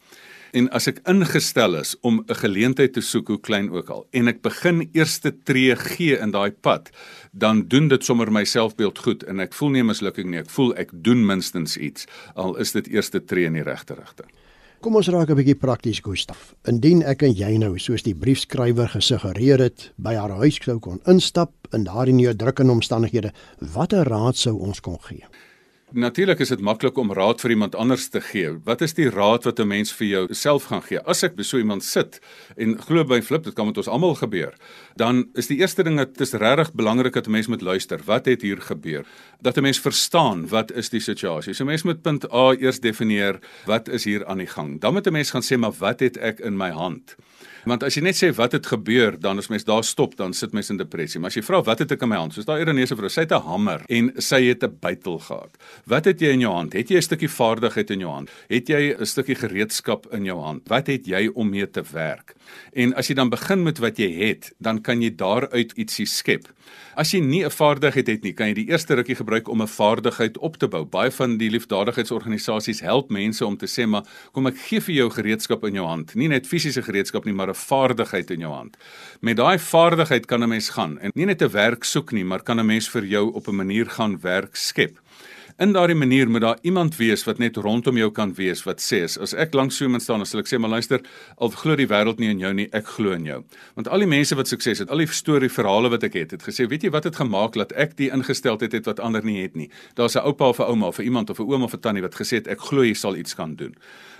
En 0.55 0.69
as 0.71 0.85
ek 0.87 1.01
ingestel 1.11 1.75
is 1.81 1.97
om 1.99 2.21
'n 2.23 2.35
geleentheid 2.39 2.93
te 2.93 3.01
soek 3.01 3.27
hoe 3.27 3.39
klein 3.39 3.67
ook 3.71 3.89
al 3.89 4.07
en 4.11 4.27
ek 4.27 4.41
begin 4.41 4.89
eerste 4.93 5.33
tree 5.43 5.75
gee 5.75 6.15
in 6.17 6.31
daai 6.31 6.51
pad, 6.51 6.89
dan 7.31 7.67
doen 7.67 7.87
dit 7.87 8.03
sommer 8.03 8.31
my 8.31 8.45
selfbeeld 8.45 8.97
goed 8.99 9.23
en 9.23 9.39
ek 9.39 9.53
voel 9.53 9.69
nie 9.69 9.83
mislukking 9.83 10.29
nie, 10.29 10.39
ek 10.39 10.49
voel 10.49 10.71
ek 10.75 10.91
doen 10.93 11.25
minstens 11.25 11.77
iets 11.77 12.05
al 12.35 12.55
is 12.55 12.71
dit 12.71 12.87
eerste 12.87 13.19
tree 13.19 13.45
in 13.45 13.53
die 13.53 13.63
regte 13.63 13.95
rigting. 13.95 14.31
Kom 14.79 14.95
ons 14.95 15.07
raak 15.07 15.29
'n 15.29 15.35
bietjie 15.35 15.59
prakties, 15.59 15.99
Gustaf. 15.99 16.55
Indien 16.63 17.03
ek 17.03 17.23
en 17.23 17.33
jy 17.33 17.57
nou, 17.57 17.77
soos 17.77 18.03
die 18.03 18.15
briefskrywer 18.15 18.87
gesuggereer 18.87 19.59
het, 19.59 19.91
by 19.97 20.13
haar 20.13 20.37
huis 20.39 20.55
sou 20.63 20.79
kon 20.79 21.01
instap 21.05 21.51
in 21.73 21.83
daardie 21.83 22.13
neerdrukkende 22.13 22.71
omstandighede, 22.71 23.33
watter 23.59 24.07
raad 24.07 24.37
sou 24.37 24.55
ons 24.55 24.79
kon 24.79 24.99
gee? 25.01 25.25
Natuurlik 25.95 26.41
is 26.43 26.49
dit 26.51 26.59
maklik 26.59 26.97
om 26.99 27.13
raad 27.15 27.39
vir 27.39 27.53
iemand 27.53 27.75
anders 27.79 28.09
te 28.11 28.19
gee. 28.19 28.49
Wat 28.67 28.81
is 28.83 28.97
die 28.97 29.07
raad 29.07 29.45
wat 29.47 29.59
'n 29.59 29.67
mens 29.67 29.93
vir 29.93 30.07
jou 30.07 30.33
self 30.33 30.63
gaan 30.67 30.81
gee? 30.81 30.99
As 30.99 31.23
ek 31.23 31.35
beso 31.35 31.57
iemand 31.57 31.83
sit 31.83 32.19
en 32.57 32.75
glo 32.81 33.03
by 33.05 33.21
flip, 33.21 33.43
dit 33.43 33.53
kan 33.53 33.65
met 33.65 33.77
ons 33.77 33.87
almal 33.87 34.15
gebeur. 34.15 34.53
Dan 34.95 35.29
is 35.35 35.47
die 35.47 35.57
eerste 35.57 35.83
ding 35.83 35.97
dit 35.97 36.21
is 36.21 36.33
regtig 36.33 36.73
belangrik 36.73 37.13
dat 37.13 37.27
'n 37.27 37.31
mens 37.31 37.47
moet 37.47 37.61
luister. 37.61 38.01
Wat 38.05 38.25
het 38.25 38.41
hier 38.41 38.61
gebeur? 38.61 39.05
Dat 39.41 39.57
'n 39.57 39.61
mens 39.61 39.79
verstaan 39.79 40.47
wat 40.47 40.71
is 40.71 40.89
die 40.89 40.99
situasie. 40.99 41.53
So 41.53 41.63
'n 41.63 41.67
mens 41.67 41.83
moet 41.83 42.01
punt 42.01 42.33
A 42.33 42.53
eers 42.59 42.79
definieer 42.79 43.39
wat 43.65 43.87
is 43.87 44.03
hier 44.03 44.25
aan 44.25 44.37
die 44.37 44.47
gang. 44.47 44.81
Dan 44.81 44.93
moet 44.93 45.07
'n 45.07 45.11
mens 45.11 45.31
gaan 45.31 45.43
sê 45.43 45.57
maar 45.57 45.75
wat 45.79 45.99
het 45.99 46.17
ek 46.17 46.39
in 46.39 46.57
my 46.57 46.71
hand? 46.71 47.15
Want 47.65 47.81
as 47.81 47.95
jy 47.97 48.03
net 48.05 48.17
sê 48.17 48.27
wat 48.37 48.53
het 48.53 48.67
gebeur, 48.69 49.15
dan 49.17 49.41
as 49.41 49.47
mens 49.49 49.63
daar 49.65 49.83
stop, 49.83 50.13
dan 50.19 50.35
sit 50.37 50.53
mens 50.53 50.69
in 50.69 50.77
depressie. 50.77 51.17
Maar 51.19 51.31
as 51.33 51.37
jy 51.39 51.41
vra 51.47 51.63
wat 51.65 51.79
het 51.81 51.95
ek 51.95 52.03
in 52.05 52.11
my 52.11 52.19
hand? 52.19 52.35
Soos 52.35 52.45
daai 52.45 52.59
Iranese 52.61 52.93
vrou, 52.97 53.09
sy 53.09 53.25
het 53.25 53.33
'n 53.33 53.41
hamer 53.41 53.81
en 53.89 54.11
sy 54.21 54.41
het 54.45 54.63
'n 54.63 54.77
bytel 54.81 55.17
gehad. 55.19 55.57
Wat 55.85 56.05
het 56.05 56.21
jy 56.21 56.29
in 56.33 56.41
jou 56.41 56.53
hand? 56.53 56.73
Het 56.73 56.89
jy 56.89 56.97
'n 56.97 57.01
stukkie 57.01 57.29
vaardigheid 57.29 57.89
in 57.89 57.99
jou 57.99 58.11
hand? 58.11 58.29
Het 58.49 58.67
jy 58.69 58.95
'n 58.99 59.05
stukkie 59.05 59.35
gereedskap 59.35 60.05
in 60.13 60.25
jou 60.25 60.39
hand? 60.39 60.61
Wat 60.67 60.87
het 60.87 61.07
jy 61.07 61.27
om 61.33 61.49
mee 61.49 61.69
te 61.69 61.81
werk? 61.91 62.35
En 62.73 62.93
as 62.93 63.07
jy 63.07 63.15
dan 63.15 63.29
begin 63.29 63.63
met 63.63 63.79
wat 63.79 63.97
jy 63.97 64.13
het, 64.13 64.53
dan 64.59 64.81
kan 64.81 65.01
jy 65.01 65.15
daaruit 65.15 65.73
ietsie 65.75 66.05
skep. 66.05 66.47
As 66.95 67.11
jy 67.11 67.19
nie 67.19 67.43
'n 67.43 67.51
vaardigheid 67.51 68.07
het 68.07 68.23
nie, 68.23 68.31
kan 68.31 68.47
jy 68.47 68.53
die 68.53 68.69
eerste 68.71 68.95
rukkie 68.95 69.15
gebruik 69.19 69.49
om 69.49 69.61
'n 69.61 69.67
vaardigheid 69.67 70.37
op 70.37 70.55
te 70.57 70.67
bou. 70.67 70.85
Baie 70.85 71.11
van 71.11 71.37
die 71.37 71.49
liefdadigheidsorganisasies 71.49 72.79
help 72.79 73.09
mense 73.09 73.45
om 73.45 73.57
te 73.57 73.65
sê 73.65 73.85
maar 73.85 74.05
kom 74.31 74.47
ek 74.47 74.57
gee 74.57 74.79
vir 74.79 74.95
jou 74.95 75.09
gereedskap 75.09 75.65
in 75.65 75.73
jou 75.73 75.85
hand. 75.85 76.15
Nie 76.15 76.29
net 76.29 76.47
fisiese 76.47 76.81
gereedskap 76.81 77.25
nie, 77.25 77.33
maar 77.33 77.49
'n 77.49 77.53
vaardigheid 77.53 78.31
in 78.31 78.39
jou 78.39 78.53
hand. 78.53 78.77
Met 79.21 79.35
daai 79.35 79.59
vaardigheid 79.59 80.25
kan 80.25 80.41
'n 80.41 80.49
mens 80.49 80.69
gaan 80.69 80.97
en 80.99 81.11
nie 81.15 81.25
net 81.25 81.41
'n 81.41 81.51
werk 81.51 81.83
soek 81.83 82.13
nie, 82.13 82.23
maar 82.23 82.43
kan 82.43 82.59
'n 82.59 82.65
mens 82.65 82.87
vir 82.87 83.03
jou 83.03 83.33
op 83.33 83.47
'n 83.47 83.55
manier 83.55 83.85
gaan 83.85 84.17
werk 84.21 84.55
skep. 84.55 84.97
In 85.57 85.71
daardie 85.71 85.95
manier 85.95 86.29
moet 86.29 86.41
daar 86.41 86.57
iemand 86.61 86.95
wees 86.95 87.21
wat 87.23 87.37
net 87.37 87.55
rondom 87.55 87.95
jou 87.95 88.09
kan 88.11 88.33
wees 88.35 88.65
wat 88.67 88.81
sê 88.83 88.97
as 89.07 89.31
ek 89.39 89.53
langs 89.55 89.77
iemand 89.81 90.03
staan 90.03 90.19
dan 90.19 90.27
sal 90.27 90.41
ek 90.41 90.49
sê 90.51 90.57
maar 90.59 90.73
luister 90.73 90.99
al 91.39 91.53
glo 91.55 91.77
die 91.79 91.87
wêreld 91.87 92.19
nie 92.19 92.27
in 92.33 92.41
jou 92.43 92.51
nie 92.53 92.65
ek 92.75 92.89
glo 92.97 93.13
in 93.15 93.23
jou. 93.23 93.37
Want 93.79 93.87
al 93.87 94.03
die 94.03 94.09
mense 94.11 94.35
wat 94.35 94.51
sukses 94.51 94.81
het 94.83 94.91
al 94.91 94.99
die 94.99 95.07
storie 95.07 95.47
verhale 95.47 95.93
wat 95.93 96.03
ek 96.03 96.17
het 96.19 96.35
het 96.35 96.43
gesê 96.43 96.67
weet 96.67 96.83
jy 96.83 96.91
wat 96.91 97.07
het 97.07 97.15
gemaak 97.21 97.55
dat 97.55 97.71
ek 97.71 97.95
die 97.95 98.09
ingesteldheid 98.11 98.75
het 98.75 98.89
wat 98.91 98.99
ander 98.99 99.23
nie 99.23 99.37
het 99.45 99.55
nie? 99.55 99.69
Daar's 99.95 100.19
'n 100.19 100.27
oupa 100.27 100.49
of 100.49 100.59
'n 100.59 100.67
ouma 100.67 100.87
of 100.87 100.99
'n 100.99 101.07
iemand 101.07 101.29
of 101.29 101.39
'n 101.39 101.47
oom 101.47 101.63
of 101.63 101.73
'n 101.73 101.79
tannie 101.79 102.03
wat 102.03 102.19
gesê 102.19 102.43
het 102.43 102.47
ek 102.47 102.59
glo 102.59 102.83
jy 102.83 102.93
sal 102.93 103.15
iets 103.15 103.33
kan 103.33 103.55
doen 103.55 103.75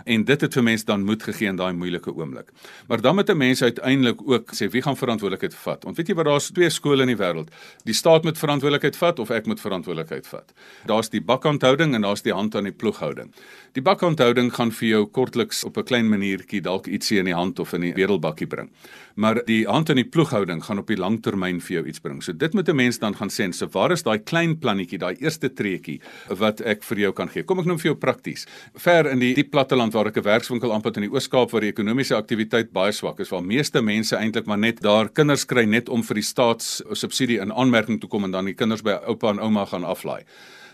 en 0.05 0.24
dit 0.24 0.41
het 0.41 0.53
vir 0.53 0.63
mense 0.63 0.85
dan 0.85 1.03
moed 1.03 1.24
gegee 1.24 1.47
in 1.47 1.55
daai 1.57 1.74
moeilike 1.74 2.13
oomblik 2.13 2.51
maar 2.88 3.01
dan 3.01 3.15
moet 3.15 3.29
'n 3.29 3.38
mens 3.38 3.62
uiteindelik 3.62 4.21
ook 4.21 4.53
sê 4.53 4.69
wie 4.71 4.81
gaan 4.81 4.97
verantwoordelikheid 4.97 5.55
vat 5.55 5.83
want 5.83 5.97
weet 5.97 6.07
jy 6.07 6.15
wat 6.15 6.25
daar's 6.25 6.51
twee 6.51 6.69
skole 6.69 7.01
in 7.01 7.07
die 7.07 7.21
wêreld 7.24 7.50
die 7.83 7.93
staat 7.93 8.24
moet 8.24 8.38
verantwoordelikheid 8.38 8.95
vat 8.95 9.19
of 9.19 9.29
ek 9.29 9.45
moet 9.45 9.59
verantwoordelikheid 9.59 10.27
vat 10.27 10.53
daar's 10.85 11.09
die 11.09 11.21
bakhandhouding 11.21 11.95
en 11.95 12.01
daar's 12.05 12.24
die 12.25 12.33
hand 12.33 12.55
aan 12.55 12.69
die 12.69 12.75
ploeghouding. 12.75 13.31
Die 13.75 13.83
bakhandhouding 13.83 14.51
gaan 14.55 14.71
vir 14.71 14.88
jou 14.88 15.01
kortliks 15.17 15.63
op 15.67 15.77
'n 15.77 15.83
klein 15.83 16.09
maniertjie 16.09 16.62
dalk 16.62 16.88
ietsie 16.88 17.19
in 17.19 17.25
die 17.25 17.35
hand 17.35 17.59
of 17.59 17.74
in 17.74 17.81
die 17.81 17.93
wedelbakkie 17.93 18.47
bring. 18.47 18.69
Maar 19.15 19.45
die 19.45 19.65
hand 19.65 19.89
aan 19.89 19.95
die 19.95 20.09
ploeghouding 20.09 20.63
gaan 20.63 20.79
op 20.79 20.88
die 20.88 20.97
langtermyn 20.97 21.62
vir 21.62 21.77
jou 21.77 21.88
iets 21.88 22.00
bring. 22.00 22.21
So 22.24 22.33
dit 22.33 22.53
moet 22.53 22.69
'n 22.69 22.75
mens 22.75 23.00
dan 23.00 23.15
gaan 23.15 23.29
sê, 23.29 23.53
so 23.53 23.67
waar 23.67 23.91
is 23.91 24.03
daai 24.03 24.19
klein 24.19 24.59
plannetjie, 24.59 25.00
daai 25.00 25.15
eerste 25.19 25.50
treetjie 25.50 26.01
wat 26.29 26.62
ek 26.62 26.83
vir 26.83 26.97
jou 26.97 27.12
kan 27.12 27.29
gee? 27.29 27.43
Kom 27.43 27.59
ek 27.59 27.65
noem 27.65 27.79
vir 27.79 27.91
jou 27.91 27.95
prakties. 27.95 28.45
Ver 28.75 29.12
in 29.12 29.19
die 29.19 29.33
diep 29.33 29.51
platteland 29.51 29.93
waar 29.95 30.11
ek 30.11 30.17
'n 30.17 30.27
werkswinkel 30.27 30.73
aanpad 30.73 30.97
in 30.97 31.07
die 31.07 31.13
Oos-Kaap 31.13 31.51
waar 31.51 31.61
die 31.61 31.71
ekonomiese 31.71 32.15
aktiwiteit 32.15 32.71
baie 32.71 32.91
swak 32.91 33.19
is, 33.19 33.31
waar 33.31 33.43
meeste 33.43 33.81
mense 33.81 34.15
eintlik 34.15 34.45
maar 34.45 34.59
net 34.59 34.81
daar 34.81 35.09
kinders 35.09 35.45
kry 35.45 35.65
net 35.65 35.89
om 35.89 36.03
vir 36.03 36.15
die 36.15 36.29
staatssubsidie 36.33 37.39
in 37.41 37.51
aanmerking 37.51 38.01
te 38.01 38.07
kom 38.07 38.23
en 38.23 38.31
dan 38.31 38.45
die 38.45 38.53
kinders 38.53 38.83
by 38.83 38.99
oupa 39.07 39.29
en 39.29 39.39
ouma 39.39 39.65
gaan 39.65 39.83
aflaai 39.83 40.23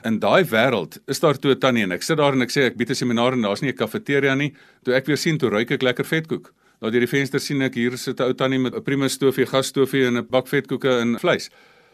in 0.05 0.17
daai 0.19 0.43
wêreld 0.49 0.97
is 1.07 1.19
daar 1.19 1.37
toe 1.37 1.51
'n 1.51 1.59
tannie 1.59 1.83
en 1.83 1.91
ek 1.91 2.03
sit 2.03 2.17
daar 2.17 2.33
en 2.33 2.41
ek 2.41 2.49
sê 2.49 2.65
ek 2.65 2.77
bied 2.77 2.89
'n 2.89 2.95
seminar 2.95 3.33
en 3.33 3.41
daar's 3.41 3.61
nie 3.61 3.71
'n 3.71 3.75
kafeteria 3.75 4.35
nie. 4.35 4.53
Toe 4.83 4.93
ek 4.93 5.05
weer 5.05 5.17
sien 5.17 5.37
toe 5.37 5.49
ruik 5.49 5.71
ek 5.71 5.81
lekker 5.81 6.05
vetkoek. 6.05 6.53
Daar 6.81 6.91
deur 6.91 7.05
die 7.05 7.07
venster 7.07 7.39
sien 7.39 7.61
ek 7.61 7.75
hier 7.75 7.97
sit 7.97 8.19
'n 8.19 8.23
ou 8.23 8.33
tannie 8.33 8.59
met 8.59 8.73
'n 8.73 8.81
prima 8.81 9.07
stoofie, 9.07 9.45
gasstoofie 9.45 10.07
en 10.07 10.17
'n 10.17 10.27
bak 10.29 10.47
vetkoeke 10.47 10.99
en 10.99 11.19
vleis. 11.19 11.49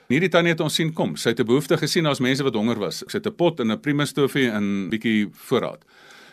Hierdie 0.08 0.30
tannie 0.30 0.52
het 0.52 0.62
ons 0.62 0.74
sien 0.74 0.94
kom. 0.94 1.18
Sy 1.18 1.30
het 1.30 1.40
'n 1.40 1.46
behoefte 1.46 1.78
gesien 1.78 2.06
as 2.06 2.20
mense 2.20 2.44
wat 2.44 2.54
honger 2.54 2.80
was. 2.80 3.04
Sy 3.08 3.18
het 3.18 3.28
'n 3.28 3.36
pot 3.36 3.60
en 3.60 3.72
'n 3.72 3.80
Primus 3.80 4.10
stofie 4.10 4.50
en 4.50 4.90
bietjie 4.90 5.28
voorraad. 5.34 5.84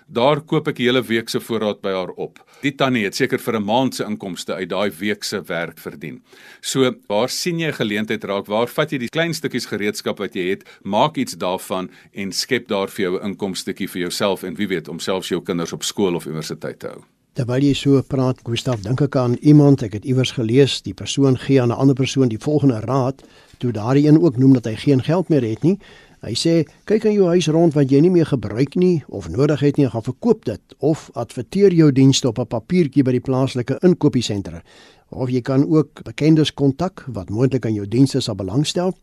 Daar 0.07 0.41
koop 0.45 0.69
ek 0.69 0.77
die 0.77 0.85
hele 0.85 1.01
week 1.03 1.31
se 1.33 1.41
voorraad 1.41 1.81
by 1.81 1.95
haar 1.97 2.11
op. 2.21 2.41
Die 2.61 2.75
tannie 2.77 3.05
het 3.07 3.17
seker 3.17 3.39
vir 3.41 3.57
'n 3.57 3.65
maand 3.65 3.95
se 3.95 4.05
inkomste 4.05 4.55
uit 4.55 4.69
daai 4.69 4.91
week 4.91 5.25
se 5.25 5.41
werk 5.41 5.79
verdien. 5.79 6.23
So, 6.61 6.95
waar 7.09 7.29
sien 7.29 7.59
jy 7.59 7.73
geleentheid 7.73 8.25
raak? 8.25 8.47
Waar 8.47 8.69
vat 8.69 8.91
jy 8.93 8.99
die 8.99 9.09
klein 9.09 9.35
stukkies 9.35 9.67
gereedskap 9.67 10.19
wat 10.19 10.35
jy 10.35 10.51
het, 10.51 10.65
maak 10.83 11.17
iets 11.17 11.37
daarvan 11.37 11.91
en 12.13 12.33
skep 12.33 12.69
daar 12.69 12.89
vir 12.89 13.03
jou 13.05 13.19
'n 13.19 13.31
inkomstetjie 13.31 13.89
vir 13.89 14.01
jouself 14.01 14.43
en 14.43 14.55
wie 14.55 14.69
weet 14.69 14.89
om 14.89 14.99
selfs 14.99 15.29
jou 15.29 15.41
kinders 15.41 15.73
op 15.73 15.83
skool 15.83 16.15
of 16.15 16.27
universiteit 16.27 16.79
te 16.79 16.87
hou. 16.87 17.03
Terwyl 17.35 17.63
jy 17.63 17.75
so 17.75 18.03
praat, 18.03 18.39
Gustaf, 18.45 18.81
dink 18.83 19.01
ek 19.01 19.17
aan 19.17 19.33
iemand, 19.43 19.83
ek 19.83 19.93
het 19.93 20.05
iewers 20.05 20.31
gelees, 20.37 20.83
die 20.83 20.95
persoon 20.95 21.37
gee 21.37 21.61
aan 21.61 21.73
'n 21.73 21.81
ander 21.83 21.95
persoon 21.95 22.29
die 22.29 22.39
volgende 22.39 22.81
raad, 22.81 23.25
toe 23.59 23.73
daardie 23.73 24.07
een 24.07 24.23
ook 24.23 24.37
noem 24.37 24.53
dat 24.53 24.65
hy 24.65 24.77
geen 24.77 25.03
geld 25.03 25.29
meer 25.29 25.43
het 25.43 25.63
nie. 25.63 25.79
Hy 26.25 26.33
sê: 26.33 26.65
"Kyk 26.89 27.05
in 27.05 27.13
jou 27.13 27.27
huis 27.29 27.47
rond 27.53 27.75
wat 27.77 27.91
jy 27.93 27.99
nie 28.01 28.11
meer 28.11 28.25
gebruik 28.25 28.77
nie 28.81 29.05
of 29.09 29.29
nodig 29.29 29.61
het 29.61 29.77
nie, 29.77 29.89
gaan 29.91 30.03
verkoop 30.03 30.45
dit 30.45 30.61
of 30.79 31.11
adverteer 31.13 31.73
jou 31.73 31.93
dienste 31.93 32.29
op 32.29 32.39
'n 32.39 32.47
papiertjie 32.47 33.03
by 33.05 33.11
die 33.11 33.21
plaaslike 33.21 33.77
inkopiesentrum. 33.83 34.63
Of 35.11 35.29
jy 35.29 35.41
kan 35.41 35.69
ook 35.69 36.03
bekendes 36.03 36.55
kontak 36.55 37.05
wat 37.09 37.29
moontlik 37.29 37.67
aan 37.67 37.75
jou 37.75 37.89
dienste 37.89 38.21
sal 38.21 38.35
belangstel. 38.35 38.95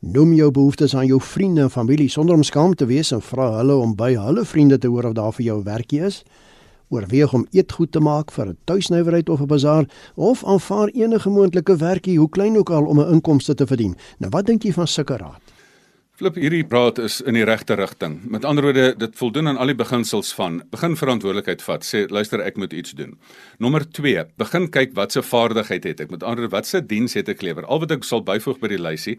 Noem 0.00 0.32
jou 0.32 0.50
behoeftes 0.50 0.94
aan 0.94 1.06
jou 1.06 1.20
vriende 1.20 1.60
en 1.60 1.70
familie 1.70 2.08
sonder 2.08 2.34
om 2.34 2.42
skaam 2.42 2.74
te 2.74 2.86
wees 2.86 3.12
en 3.12 3.20
vra 3.20 3.56
hulle 3.56 3.74
om 3.74 3.94
by 3.94 4.14
hulle 4.14 4.44
vriende 4.44 4.78
te 4.78 4.88
hoor 4.88 5.04
of 5.04 5.12
daar 5.12 5.32
vir 5.32 5.44
jou 5.44 5.62
werkie 5.62 6.00
is." 6.00 6.24
oorweeg 6.88 7.32
om 7.32 7.46
eetgoed 7.50 7.92
te 7.92 8.00
maak 8.00 8.30
vir 8.30 8.46
'n 8.46 8.56
tuisnywerheid 8.64 9.28
of 9.28 9.40
'n 9.40 9.46
bazaar 9.46 9.84
of 10.14 10.44
aanvaar 10.44 10.88
enige 10.88 11.30
moontlike 11.30 11.76
werkie 11.76 12.18
hoe 12.18 12.28
klein 12.28 12.56
ook 12.56 12.70
al 12.70 12.84
om 12.84 13.00
'n 13.00 13.12
inkomste 13.12 13.54
te 13.54 13.66
verdien. 13.66 13.96
Nou 14.18 14.30
wat 14.30 14.46
dink 14.46 14.62
jy 14.62 14.72
van 14.72 14.86
sulke 14.86 15.16
raad? 15.16 15.59
Flip 16.20 16.36
hierdie 16.36 16.66
praat 16.68 16.98
is 17.00 17.14
in 17.24 17.32
die 17.32 17.46
regte 17.48 17.78
rigting. 17.80 18.18
Met 18.28 18.44
ander 18.44 18.66
woorde, 18.66 18.90
dit 19.00 19.14
voldoen 19.16 19.48
aan 19.48 19.56
al 19.56 19.70
die 19.70 19.76
beginsels 19.78 20.34
van 20.36 20.58
begin 20.68 20.92
verantwoordelikheid 21.00 21.62
vat. 21.64 21.86
Sê 21.88 22.02
luister, 22.12 22.42
ek 22.44 22.58
moet 22.60 22.74
iets 22.76 22.92
doen. 22.92 23.14
Nommer 23.56 23.86
2, 23.88 24.26
begin 24.36 24.66
kyk 24.68 24.92
wat 24.98 25.16
se 25.16 25.22
vaardigheid 25.24 25.86
het 25.88 26.02
ek. 26.04 26.10
Met 26.12 26.20
ander 26.20 26.42
woorde, 26.42 26.52
wat 26.52 26.68
se 26.68 26.82
diens 26.84 27.16
het 27.16 27.30
ek 27.32 27.40
lewer? 27.40 27.64
Al 27.64 27.80
wat 27.80 27.94
ek 27.96 28.04
sal 28.04 28.20
byvoeg 28.26 28.60
by 28.60 28.68
die 28.74 28.80
lysie 28.84 29.14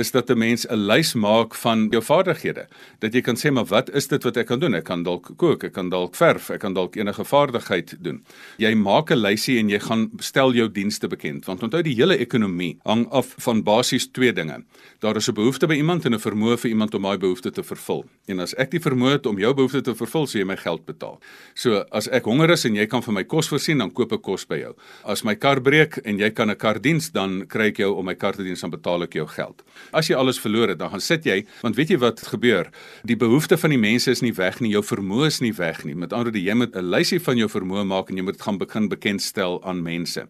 is 0.00 0.14
dat 0.16 0.32
'n 0.32 0.38
mens 0.38 0.64
'n 0.64 0.80
lys 0.88 1.12
maak 1.12 1.52
van 1.54 1.90
jou 1.92 2.00
vaardighede. 2.00 2.64
Dat 3.00 3.12
jy 3.12 3.20
kan 3.20 3.36
sê 3.36 3.52
maar 3.52 3.68
wat 3.68 3.90
is 3.90 4.08
dit 4.08 4.24
wat 4.24 4.36
ek 4.38 4.46
kan 4.46 4.58
doen? 4.58 4.74
Ek 4.74 4.84
kan 4.84 5.02
dalk 5.02 5.36
kook, 5.36 5.64
ek 5.64 5.74
kan 5.74 5.90
dalk 5.90 6.16
verf, 6.16 6.48
ek 6.50 6.60
kan 6.60 6.72
dalk 6.72 6.96
enige 6.96 7.24
vaardigheid 7.24 7.96
doen. 8.00 8.24
Jy 8.56 8.74
maak 8.74 9.10
'n 9.10 9.20
lysie 9.20 9.58
en 9.58 9.68
jy 9.68 9.78
gaan 9.78 10.10
stel 10.20 10.54
jou 10.54 10.72
dienste 10.72 11.06
bekend. 11.06 11.44
Want 11.44 11.62
onthou 11.62 11.82
die 11.82 11.94
hele 11.94 12.16
ekonomie 12.16 12.78
hang 12.84 13.06
af 13.12 13.34
van 13.36 13.62
basies 13.62 14.08
twee 14.08 14.32
dinge. 14.32 14.64
Daar 15.00 15.16
is 15.16 15.28
'n 15.28 15.34
behoefte 15.34 15.66
by 15.66 15.74
iemand 15.74 16.06
en 16.06 16.14
'n 16.14 16.18
vermoë 16.18 16.45
vermoë 16.46 16.60
vir 16.62 16.70
iemand 16.70 16.94
om 16.94 17.02
daai 17.02 17.18
behoefte 17.18 17.50
te 17.50 17.62
vervul. 17.62 18.04
En 18.30 18.40
as 18.40 18.54
ek 18.58 18.70
die 18.70 18.80
vermoë 18.80 19.16
het 19.16 19.26
om 19.26 19.38
jou 19.38 19.52
behoefte 19.54 19.82
te 19.82 19.94
vervul, 19.94 20.26
sê 20.26 20.40
jy 20.40 20.46
my 20.46 20.56
geld 20.56 20.84
betaal. 20.86 21.18
So 21.54 21.84
as 21.92 22.08
ek 22.08 22.24
honger 22.24 22.52
is 22.54 22.64
en 22.66 22.76
jy 22.76 22.86
kan 22.86 23.02
vir 23.02 23.14
my 23.14 23.24
kos 23.24 23.48
voorsien, 23.50 23.78
dan 23.78 23.90
koop 23.90 24.12
ek 24.12 24.22
kos 24.22 24.46
by 24.46 24.60
jou. 24.60 24.74
As 25.04 25.24
my 25.24 25.34
kar 25.34 25.60
breek 25.60 25.98
en 26.04 26.18
jy 26.18 26.30
kan 26.30 26.50
'n 26.50 26.56
kar 26.56 26.78
diens, 26.78 27.10
dan 27.10 27.46
kry 27.46 27.68
ek 27.68 27.78
jou 27.78 27.96
om 27.96 28.04
my 28.04 28.14
kar 28.14 28.34
te 28.34 28.42
diens, 28.42 28.60
dan 28.60 28.70
betaal 28.70 29.02
ek 29.02 29.14
jou 29.14 29.26
geld. 29.26 29.62
As 29.92 30.08
jy 30.08 30.14
alles 30.14 30.38
verloor 30.38 30.68
het, 30.68 30.78
dan 30.78 30.90
gaan 30.90 31.00
sit 31.00 31.24
jy, 31.24 31.44
want 31.62 31.76
weet 31.76 31.90
jy 31.90 31.98
wat 31.98 32.20
gebeur? 32.20 32.70
Die 33.04 33.16
behoefte 33.16 33.56
van 33.56 33.70
die 33.70 33.78
mense 33.78 34.10
is 34.10 34.22
nie 34.22 34.32
weg 34.32 34.60
nie, 34.60 34.70
jou 34.70 34.82
vermoë 34.82 35.26
is 35.26 35.40
nie 35.40 35.52
weg 35.52 35.84
nie. 35.84 35.94
Met 35.94 36.12
ander 36.12 36.26
woorde, 36.26 36.42
jy 36.42 36.54
moet 36.54 36.76
'n 36.76 36.90
lysie 36.90 37.20
van 37.20 37.36
jou 37.36 37.48
vermoë 37.48 37.86
maak 37.86 38.10
en 38.10 38.16
jy 38.16 38.22
moet 38.22 38.34
dit 38.34 38.42
gaan 38.42 38.58
begin 38.58 38.88
bekendstel 38.88 39.62
aan 39.64 39.82
mense. 39.82 40.26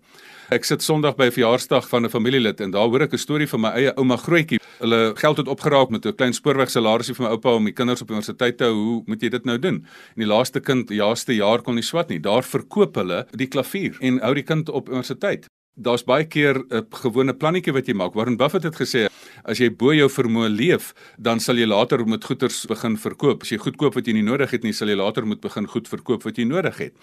Ek 0.46 0.62
sit 0.62 0.78
Sondag 0.78 1.16
by 1.18 1.26
'n 1.26 1.34
verjaarsdag 1.34 1.88
van 1.88 2.04
'n 2.04 2.08
familielid 2.08 2.60
en 2.60 2.70
daar 2.70 2.86
hoor 2.86 3.02
ek 3.02 3.14
'n 3.14 3.18
storie 3.18 3.48
van 3.48 3.60
my 3.60 3.68
eie 3.70 3.92
ouma 3.98 4.16
Grootjie. 4.16 4.60
Hulle 4.78 5.12
geld 5.16 5.36
het 5.36 5.48
opgeraak 5.48 5.90
met 5.90 6.06
'n 6.06 6.14
klein 6.14 6.32
spoorwegsalarisie 6.32 7.14
vir 7.14 7.24
my 7.24 7.30
oupa 7.32 7.54
om 7.54 7.64
die 7.64 7.72
kinders 7.72 8.02
op 8.02 8.10
universiteit 8.10 8.56
te 8.56 8.64
hou. 8.64 8.74
Hoe 8.74 9.02
moet 9.06 9.22
jy 9.22 9.28
dit 9.28 9.44
nou 9.44 9.58
doen? 9.58 9.74
En 10.14 10.22
die 10.22 10.26
laaste 10.26 10.60
kind, 10.60 10.88
jaaste 10.88 11.34
jaar 11.34 11.62
kon 11.62 11.74
nie 11.74 11.82
swat 11.82 12.08
nie. 12.08 12.20
Daar 12.20 12.44
verkoop 12.44 12.94
hulle 12.94 13.26
die 13.32 13.48
klavier 13.48 13.96
en 14.00 14.20
hou 14.20 14.34
die 14.34 14.44
kind 14.44 14.68
op 14.68 14.88
universiteit. 14.88 15.46
Daar's 15.78 16.04
baie 16.04 16.24
keer 16.24 16.64
'n 16.70 16.86
gewone 16.90 17.34
plannetjie 17.34 17.72
wat 17.72 17.86
jy 17.86 17.94
maak. 17.94 18.14
Warren 18.14 18.36
Buffett 18.36 18.64
het 18.64 18.76
gesê 18.76 19.08
as 19.44 19.58
jy 19.58 19.68
bo 19.70 19.92
jou 19.92 20.08
vermoë 20.08 20.48
leef, 20.56 20.94
dan 21.18 21.40
sal 21.40 21.56
jy 21.56 21.66
later 21.66 22.06
met 22.06 22.24
goederes 22.24 22.66
begin 22.66 22.96
verkoop. 22.96 23.42
As 23.42 23.50
jy 23.50 23.58
goed 23.58 23.76
koop 23.76 23.94
wat 23.94 24.06
jy 24.06 24.12
nie 24.12 24.22
nodig 24.22 24.50
het 24.50 24.62
nie, 24.62 24.72
sal 24.72 24.88
jy 24.88 24.96
later 24.96 25.26
moet 25.26 25.40
begin 25.40 25.66
goed 25.66 25.88
verkoop 25.88 26.22
wat 26.22 26.36
jy 26.36 26.44
nodig 26.44 26.76
het. 26.78 26.94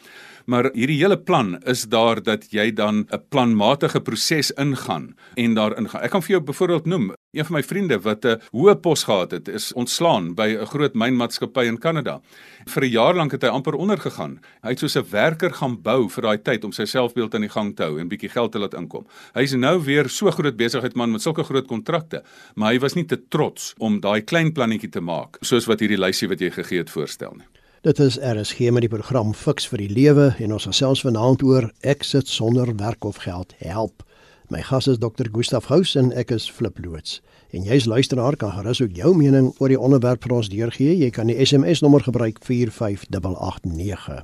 Maar 0.45 0.67
hierdie 0.75 1.00
hele 1.00 1.15
plan 1.19 1.55
is 1.63 1.85
daar 1.88 2.19
dat 2.23 2.50
jy 2.51 2.71
dan 2.75 3.07
'n 3.07 3.21
planmatige 3.29 4.01
proses 4.01 4.51
ingaan 4.51 5.15
en 5.35 5.53
daar 5.53 5.77
ingaan. 5.77 6.01
Ek 6.01 6.12
kan 6.12 6.21
vir 6.21 6.31
jou 6.31 6.41
byvoorbeeld 6.41 6.85
noem, 6.85 7.13
een 7.31 7.45
van 7.45 7.55
my 7.55 7.63
vriende 7.63 8.00
wat 8.00 8.25
'n 8.25 8.41
hoë 8.51 8.75
pos 8.75 9.03
gehad 9.03 9.31
het, 9.31 9.47
is 9.47 9.73
ontslaan 9.73 10.35
by 10.35 10.57
'n 10.59 10.65
groot 10.65 10.93
mynmaatskappy 10.93 11.65
in 11.65 11.77
Kanada. 11.77 12.21
Vir 12.65 12.83
'n 12.83 12.89
jaar 12.89 13.15
lank 13.15 13.31
het 13.31 13.41
hy 13.41 13.47
amper 13.47 13.73
ondergegaan. 13.73 14.39
Hy 14.62 14.69
het 14.69 14.79
soos 14.79 14.95
'n 14.95 15.09
werker 15.09 15.53
gaan 15.53 15.81
bou 15.81 16.09
vir 16.09 16.21
daai 16.23 16.38
tyd 16.38 16.63
om 16.63 16.71
sy 16.71 16.85
selfbeeld 16.85 17.35
aan 17.35 17.41
die 17.41 17.50
gang 17.50 17.75
te 17.75 17.83
hou 17.83 18.00
en 18.00 18.07
bietjie 18.07 18.29
geld 18.29 18.51
te 18.51 18.59
laat 18.59 18.73
inkom. 18.73 19.05
Hy 19.33 19.41
is 19.41 19.53
nou 19.53 19.83
weer 19.83 20.09
so 20.09 20.31
groot 20.31 20.57
besigheidsman 20.57 21.12
met 21.12 21.21
sulke 21.21 21.43
groot 21.43 21.67
kontrakte, 21.67 22.23
maar 22.55 22.71
hy 22.71 22.79
was 22.79 22.93
nie 22.93 23.05
te 23.05 23.27
trots 23.29 23.73
om 23.77 24.00
daai 24.00 24.21
klein 24.21 24.51
plannetjie 24.51 24.89
te 24.89 25.01
maak 25.01 25.38
soos 25.41 25.65
wat 25.65 25.79
hierdie 25.79 26.00
lysie 26.00 26.27
wat 26.27 26.39
jy 26.39 26.51
gegee 26.51 26.77
het 26.77 26.89
voorstel 26.89 27.33
nie. 27.38 27.62
Dit 27.84 28.00
is 28.00 28.16
RSG 28.18 28.70
met 28.72 28.86
die 28.86 28.88
program 28.88 29.34
Fix 29.36 29.66
vir 29.68 29.82
die 29.84 29.90
Lewe 29.92 30.30
en 30.40 30.54
ons 30.56 30.70
gesels 30.70 31.02
vanaand 31.04 31.42
oor 31.44 31.66
ek 31.84 32.06
sit 32.08 32.30
sonder 32.32 32.72
werk 32.80 33.04
of 33.04 33.20
geld 33.25 33.52
help. 33.60 34.06
My 34.48 34.62
gas 34.63 34.88
is 34.88 35.02
Dr. 35.04 35.28
Gustaf 35.28 35.68
Gous 35.68 35.98
en 36.00 36.13
ek 36.16 36.32
is 36.32 36.48
Flip 36.48 36.80
Loots. 36.80 37.18
En 37.52 37.68
jy's 37.68 37.84
luisteraar 37.84 38.40
kan 38.40 38.56
gerus 38.56 38.80
ook 38.80 38.96
jou 38.96 39.12
mening 39.20 39.52
oor 39.60 39.68
die 39.68 39.80
onderwerp 39.80 40.24
vir 40.24 40.38
ons 40.40 40.48
deurgee. 40.48 40.96
Jy 40.96 41.12
kan 41.12 41.28
die 41.28 41.36
SMS 41.44 41.84
nommer 41.84 42.08
gebruik 42.08 42.40
45889. 42.48 44.24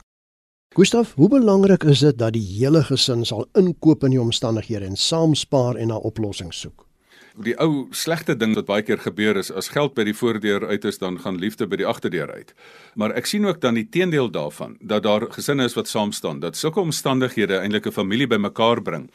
Gustaf, 0.80 1.18
hoe 1.20 1.28
belangrik 1.28 1.84
is 1.84 2.00
dit 2.00 2.16
dat 2.16 2.40
die 2.40 2.48
hele 2.56 2.88
gesin 2.88 3.28
sal 3.28 3.44
inkoop 3.60 4.08
in 4.08 4.16
die 4.16 4.24
omstandighede 4.24 4.88
en 4.88 4.96
saam 4.96 5.36
spaar 5.36 5.76
en 5.76 5.92
'n 5.92 6.00
oplossing 6.00 6.56
soek? 6.56 6.89
Die 7.36 7.56
ou 7.62 7.88
slegte 7.92 8.36
ding 8.36 8.56
wat 8.56 8.66
baie 8.66 8.84
keer 8.86 8.98
gebeur 8.98 9.38
is 9.38 9.52
as 9.52 9.70
geld 9.74 9.94
by 9.96 10.04
die 10.04 10.16
voordeur 10.16 10.68
uit 10.68 10.86
is 10.86 10.98
dan 10.98 11.20
gaan 11.20 11.38
liefde 11.38 11.68
by 11.68 11.80
die 11.82 11.88
agterdeur 11.88 12.32
uit. 12.32 12.54
Maar 12.96 13.14
ek 13.20 13.26
sien 13.30 13.46
ook 13.46 13.62
dan 13.62 13.76
die 13.80 13.88
teendeel 13.90 14.32
daarvan 14.32 14.78
dat 14.82 15.04
daar 15.04 15.28
gesinne 15.32 15.66
is 15.66 15.78
wat 15.78 15.88
saam 15.88 16.12
staan, 16.12 16.40
dat 16.40 16.58
sulke 16.58 16.80
omstandighede 16.80 17.60
eintlik 17.60 17.88
'n 17.88 17.92
familie 17.92 18.28
bymekaar 18.28 18.82
bring. 18.82 19.10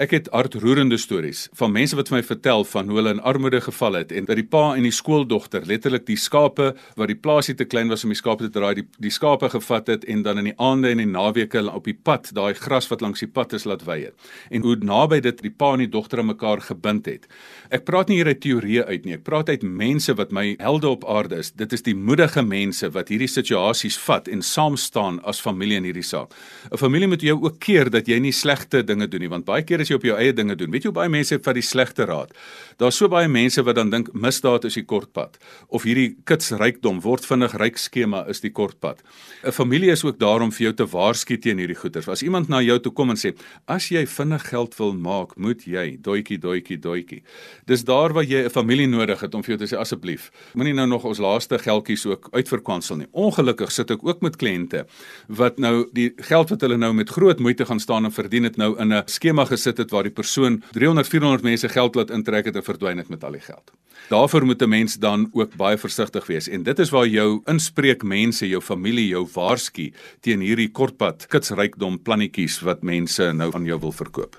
Ek 0.00 0.10
het 0.16 0.28
hartroerende 0.32 0.96
stories 0.98 1.44
van 1.58 1.72
mense 1.74 1.96
wat 1.96 2.08
vir 2.10 2.16
my 2.18 2.22
vertel 2.26 2.64
van 2.66 2.88
hoe 2.88 2.96
hulle 2.98 3.12
in 3.14 3.20
armoede 3.20 3.60
geval 3.62 3.98
het 4.00 4.12
en 4.16 4.24
dat 4.28 4.38
die 4.40 4.46
pa 4.48 4.62
en 4.74 4.86
die 4.86 4.94
skooldogter 4.94 5.66
letterlik 5.68 6.06
die 6.08 6.16
skape 6.18 6.70
wat 6.98 7.10
die 7.10 7.18
plaasie 7.18 7.54
te 7.54 7.66
klein 7.68 7.92
was 7.92 8.04
om 8.06 8.12
die 8.14 8.18
skape 8.18 8.46
te 8.46 8.52
draai, 8.54 8.74
die, 8.80 8.86
die 8.98 9.12
skape 9.12 9.50
gevat 9.52 9.90
het 9.92 10.06
en 10.08 10.24
dan 10.24 10.40
in 10.40 10.48
die 10.50 10.56
aande 10.58 10.90
en 10.90 11.02
die 11.02 11.08
naweke 11.08 11.62
op 11.68 11.84
die 11.84 11.94
pad, 11.94 12.30
daai 12.34 12.54
gras 12.58 12.88
wat 12.90 13.04
langs 13.04 13.22
die 13.22 13.28
pad 13.28 13.52
is 13.56 13.66
laat 13.68 13.84
wei 13.86 14.00
het. 14.06 14.30
En 14.50 14.64
hoe 14.64 14.76
naby 14.80 15.20
dit 15.24 15.42
die 15.44 15.52
pa 15.52 15.74
en 15.76 15.84
die 15.84 15.90
dogter 15.90 16.22
aan 16.22 16.30
mekaar 16.32 16.64
gebind 16.64 17.06
het. 17.10 17.28
Ek 17.74 17.84
praat 17.84 18.08
nie 18.08 18.18
hier 18.20 18.32
uit 18.32 18.40
teorieë 18.40 18.86
uit 18.88 19.06
nie. 19.06 19.18
Ek 19.18 19.24
praat 19.26 19.52
uit 19.52 19.62
mense 19.62 20.14
wat 20.16 20.32
my 20.34 20.46
helde 20.60 20.90
op 20.90 21.04
aarde 21.10 21.42
is. 21.44 21.52
Dit 21.52 21.72
is 21.76 21.84
die 21.84 21.94
moedige 21.94 22.42
mense 22.42 22.90
wat 22.94 23.12
hierdie 23.12 23.30
situasies 23.30 23.98
vat 24.06 24.28
en 24.32 24.42
saam 24.42 24.78
staan 24.80 25.20
as 25.28 25.42
familie 25.44 25.78
in 25.80 25.88
hierdie 25.88 26.06
saak. 26.06 26.32
'n 26.72 26.80
Familie 26.80 27.08
moet 27.08 27.22
jou 27.22 27.36
ook 27.44 27.58
keer 27.60 27.90
dat 27.90 28.08
jy 28.08 28.18
nie 28.18 28.32
slegte 28.32 28.82
dinge 28.82 29.08
doen 29.08 29.20
nie, 29.20 29.28
want 29.28 29.44
baie 29.44 29.62
as 29.80 29.88
jy 29.88 29.96
op 29.96 30.02
jou 30.02 30.16
eie 30.18 30.32
dinge 30.32 30.56
doen, 30.56 30.70
weet 30.70 30.84
jy 30.84 30.92
hoe 30.92 30.98
baie 31.00 31.08
mense 31.08 31.38
vat 31.38 31.54
die 31.54 31.62
slegte 31.62 32.06
raad. 32.06 32.32
Daar's 32.78 32.96
so 32.96 33.08
baie 33.08 33.28
mense 33.28 33.62
wat 33.62 33.76
dan 33.76 33.90
dink 33.90 34.12
misdaad 34.12 34.64
is 34.64 34.74
die 34.74 34.84
kortpad 34.84 35.38
of 35.68 35.82
hierdie 35.82 36.16
kits 36.24 36.52
rykdom 36.52 37.00
word 37.04 37.24
vinnig 37.24 37.54
ryk 37.60 37.78
skema 37.78 38.24
is 38.28 38.40
die 38.40 38.50
kortpad. 38.50 39.02
'n 39.44 39.52
Familie 39.52 39.90
is 39.92 40.04
ook 40.04 40.18
daarom 40.18 40.50
vir 40.52 40.64
jou 40.66 40.72
te 40.72 40.86
waarsku 40.86 41.38
teen 41.38 41.58
hierdie 41.58 41.76
goeters. 41.76 42.08
As 42.08 42.22
iemand 42.22 42.48
na 42.48 42.60
jou 42.60 42.78
toe 42.78 42.92
kom 42.92 43.10
en 43.10 43.16
sê, 43.16 43.34
"As 43.66 43.88
jy 43.88 44.06
vinnig 44.06 44.48
geld 44.48 44.76
wil 44.78 44.92
maak, 44.94 45.36
moet 45.36 45.64
jy 45.64 45.98
doetjie 46.00 46.38
doetjie 46.38 46.78
doetjie." 46.78 47.22
Dis 47.66 47.84
daar 47.84 48.12
waar 48.12 48.24
jy 48.24 48.44
'n 48.44 48.50
familie 48.50 48.86
nodig 48.86 49.20
het 49.20 49.34
om 49.34 49.42
vir 49.42 49.56
jou 49.56 49.66
te 49.66 49.74
sê 49.74 49.78
asseblief, 49.78 50.30
moenie 50.54 50.74
nou 50.74 50.86
nog 50.86 51.04
ons 51.04 51.18
laaste 51.18 51.58
geldjies 51.58 52.06
ook 52.06 52.28
uitverkwansel 52.32 52.96
nie. 52.96 53.06
Ongelukkig 53.12 53.72
sit 53.72 53.90
ek 53.90 54.04
ook 54.04 54.22
met 54.22 54.36
kliënte 54.36 54.86
wat 55.28 55.58
nou 55.58 55.88
die 55.92 56.12
geld 56.16 56.50
wat 56.50 56.60
hulle 56.60 56.76
nou 56.76 56.92
met 56.92 57.08
groot 57.08 57.38
moeite 57.38 57.64
gaan 57.64 57.80
staan 57.80 58.04
en 58.04 58.12
verdien 58.12 58.44
het 58.44 58.56
nou 58.56 58.78
in 58.78 58.92
'n 58.92 59.02
skema 59.06 59.44
gesit 59.44 59.63
het 59.64 59.90
waar 59.90 60.02
die 60.02 60.12
persoon 60.12 60.62
300 60.72 61.08
400 61.08 61.42
mense 61.42 61.68
geld 61.68 61.94
laat 61.94 62.10
intrek 62.10 62.44
het 62.44 62.56
en 62.56 62.62
verdwyn 62.62 62.98
het 62.98 63.08
met 63.08 63.24
al 63.24 63.32
die 63.32 63.40
geld. 63.40 63.72
Daarvoor 64.08 64.44
moet 64.44 64.62
'n 64.62 64.68
mens 64.68 64.94
dan 64.94 65.30
ook 65.32 65.56
baie 65.56 65.78
versigtig 65.78 66.26
wees 66.26 66.48
en 66.48 66.62
dit 66.62 66.78
is 66.78 66.90
waar 66.90 67.06
jou 67.06 67.40
inspreek 67.44 68.02
mense, 68.02 68.48
jou 68.48 68.60
familie 68.60 69.08
jou 69.08 69.28
waarsku 69.34 69.92
teen 70.20 70.40
hierdie 70.40 70.70
kortpad 70.70 71.26
kitsrykdom 71.26 72.02
plannetjies 72.02 72.60
wat 72.60 72.82
mense 72.82 73.32
nou 73.32 73.52
aan 73.54 73.64
jou 73.64 73.80
wil 73.80 73.92
verkoop. 73.92 74.36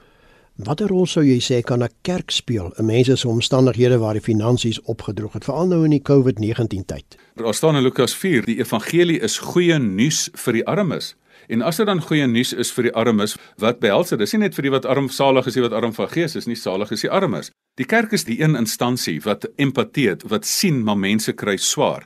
Watter 0.55 0.87
rol 0.87 1.03
sou 1.05 1.19
jy 1.19 1.41
sê 1.43 1.61
kan 1.61 1.83
'n 1.83 1.89
kerk 2.01 2.31
speel 2.31 2.71
in 2.79 2.85
mense 2.85 3.15
se 3.17 3.27
omstandighede 3.27 3.97
waar 3.97 4.13
die 4.13 4.21
finansies 4.21 4.81
opgedroog 4.81 5.33
het, 5.33 5.43
veral 5.43 5.67
nou 5.67 5.83
in 5.83 5.91
die 5.91 6.01
COVID-19 6.01 6.85
tyd? 6.85 7.17
Daar 7.35 7.53
staan 7.53 7.75
in 7.75 7.83
Lukas 7.83 8.15
4, 8.15 8.45
die 8.45 8.59
evangelie 8.59 9.19
is 9.19 9.37
goeie 9.37 9.77
nuus 9.79 10.29
vir 10.33 10.53
die 10.53 10.65
armes. 10.65 11.15
En 11.47 11.61
as 11.61 11.77
dit 11.77 11.87
dan 11.87 12.01
goeie 12.01 12.27
nuus 12.27 12.53
is 12.53 12.71
vir 12.75 12.89
die 12.89 12.93
armes, 12.93 13.37
wat 13.61 13.79
behels 13.79 14.13
dit? 14.13 14.19
Dis 14.19 14.33
nie 14.33 14.45
net 14.45 14.55
vir 14.57 14.69
die 14.69 14.73
wat 14.73 14.85
armsalig 14.89 15.47
is, 15.47 15.57
die 15.57 15.65
wat 15.65 15.75
arm 15.77 15.93
van 15.93 16.09
gees 16.09 16.35
is 16.35 16.47
nie, 16.49 16.57
salig 16.59 16.91
is 16.91 17.05
die 17.05 17.11
armes. 17.11 17.51
Die 17.75 17.85
kerk 17.85 18.13
is 18.15 18.23
die 18.23 18.37
een 18.39 18.55
instansie 18.55 19.17
wat 19.25 19.49
empatie 19.59 20.05
het, 20.07 20.21
wat 20.31 20.45
sien 20.47 20.77
maar 20.87 20.95
mense 20.95 21.33
kry 21.35 21.57
swaar. 21.59 22.05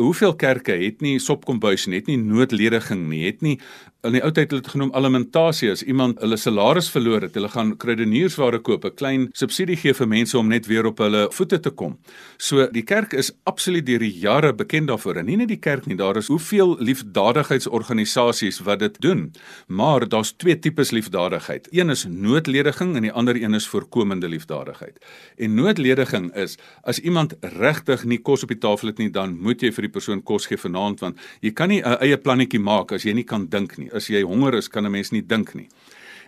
Hoeveel 0.00 0.32
kerke 0.40 0.72
het 0.80 1.04
nie 1.04 1.18
sopkombuis 1.20 1.84
nie, 1.86 2.00
het 2.00 2.08
nie 2.08 2.16
noodlediging 2.16 3.02
nie, 3.10 3.26
het 3.26 3.44
nie 3.44 3.58
in 4.06 4.14
die 4.16 4.22
ou 4.24 4.30
tyd 4.32 4.48
het 4.48 4.62
dit 4.62 4.68
genoem 4.72 4.92
alimentasie 4.96 5.68
as 5.72 5.82
iemand 5.84 6.20
hulle 6.22 6.38
salaris 6.40 6.88
verloor 6.92 7.26
het, 7.26 7.34
hulle 7.36 7.50
gaan 7.52 7.74
kruideniersware 7.80 8.60
koop, 8.64 8.84
'n 8.84 8.96
klein 8.96 9.28
subsidie 9.36 9.76
gee 9.76 9.92
vir 9.92 10.08
mense 10.08 10.38
om 10.38 10.48
net 10.48 10.66
weer 10.66 10.86
op 10.86 10.98
hulle 10.98 11.28
voete 11.30 11.60
te 11.60 11.70
kom. 11.70 11.98
So 12.38 12.66
die 12.66 12.82
kerk 12.82 13.12
is 13.12 13.32
absoluut 13.44 13.86
deur 13.86 13.98
die 13.98 14.18
jare 14.20 14.52
bekend 14.54 14.88
daarvoor. 14.88 15.16
En 15.16 15.26
nie 15.26 15.36
net 15.36 15.48
die 15.48 15.60
kerk 15.60 15.86
nie, 15.86 15.96
daar 15.96 16.16
is 16.16 16.28
hoeveel 16.28 16.78
liefdadigheidsorganisasies 16.78 18.60
wat 18.60 18.78
dit 18.78 19.00
doen. 19.00 19.32
Maar 19.66 20.08
daar's 20.08 20.32
twee 20.32 20.58
tipes 20.58 20.90
liefdadigheid. 20.90 21.68
Een 21.70 21.90
is 21.90 22.06
noodlediging 22.08 22.96
en 22.96 23.02
die 23.02 23.12
ander 23.12 23.36
een 23.36 23.54
is 23.54 23.68
voorkomende 23.68 24.28
liefdadigheid. 24.28 24.98
En 25.36 25.54
noodlediging 25.54 26.34
is 26.34 26.56
as 26.82 26.98
iemand 26.98 27.34
regtig 27.40 28.04
nie 28.04 28.18
kos 28.18 28.42
op 28.42 28.48
die 28.48 28.58
tafel 28.58 28.88
het 28.88 28.98
nie, 28.98 29.10
dan 29.10 29.38
moet 29.38 29.62
jy 29.62 29.72
vir 29.72 29.88
die 29.88 29.92
persoon 29.92 30.22
kos 30.22 30.46
gee 30.46 30.56
vanaand 30.60 31.00
want 31.00 31.18
jy 31.40 31.52
kan 31.52 31.68
nie 31.68 31.82
'n 31.82 31.98
eie 32.00 32.16
plannetjie 32.16 32.60
maak 32.60 32.92
as 32.92 33.04
jy 33.04 33.12
nie 33.12 33.24
kan 33.24 33.46
dink 33.46 33.78
nie 33.78 33.90
as 33.92 34.08
jy 34.08 34.22
honger 34.22 34.54
is, 34.54 34.68
kan 34.68 34.86
'n 34.86 34.92
mens 34.92 35.12
nie 35.12 35.22
dink 35.22 35.54
nie. 35.54 35.68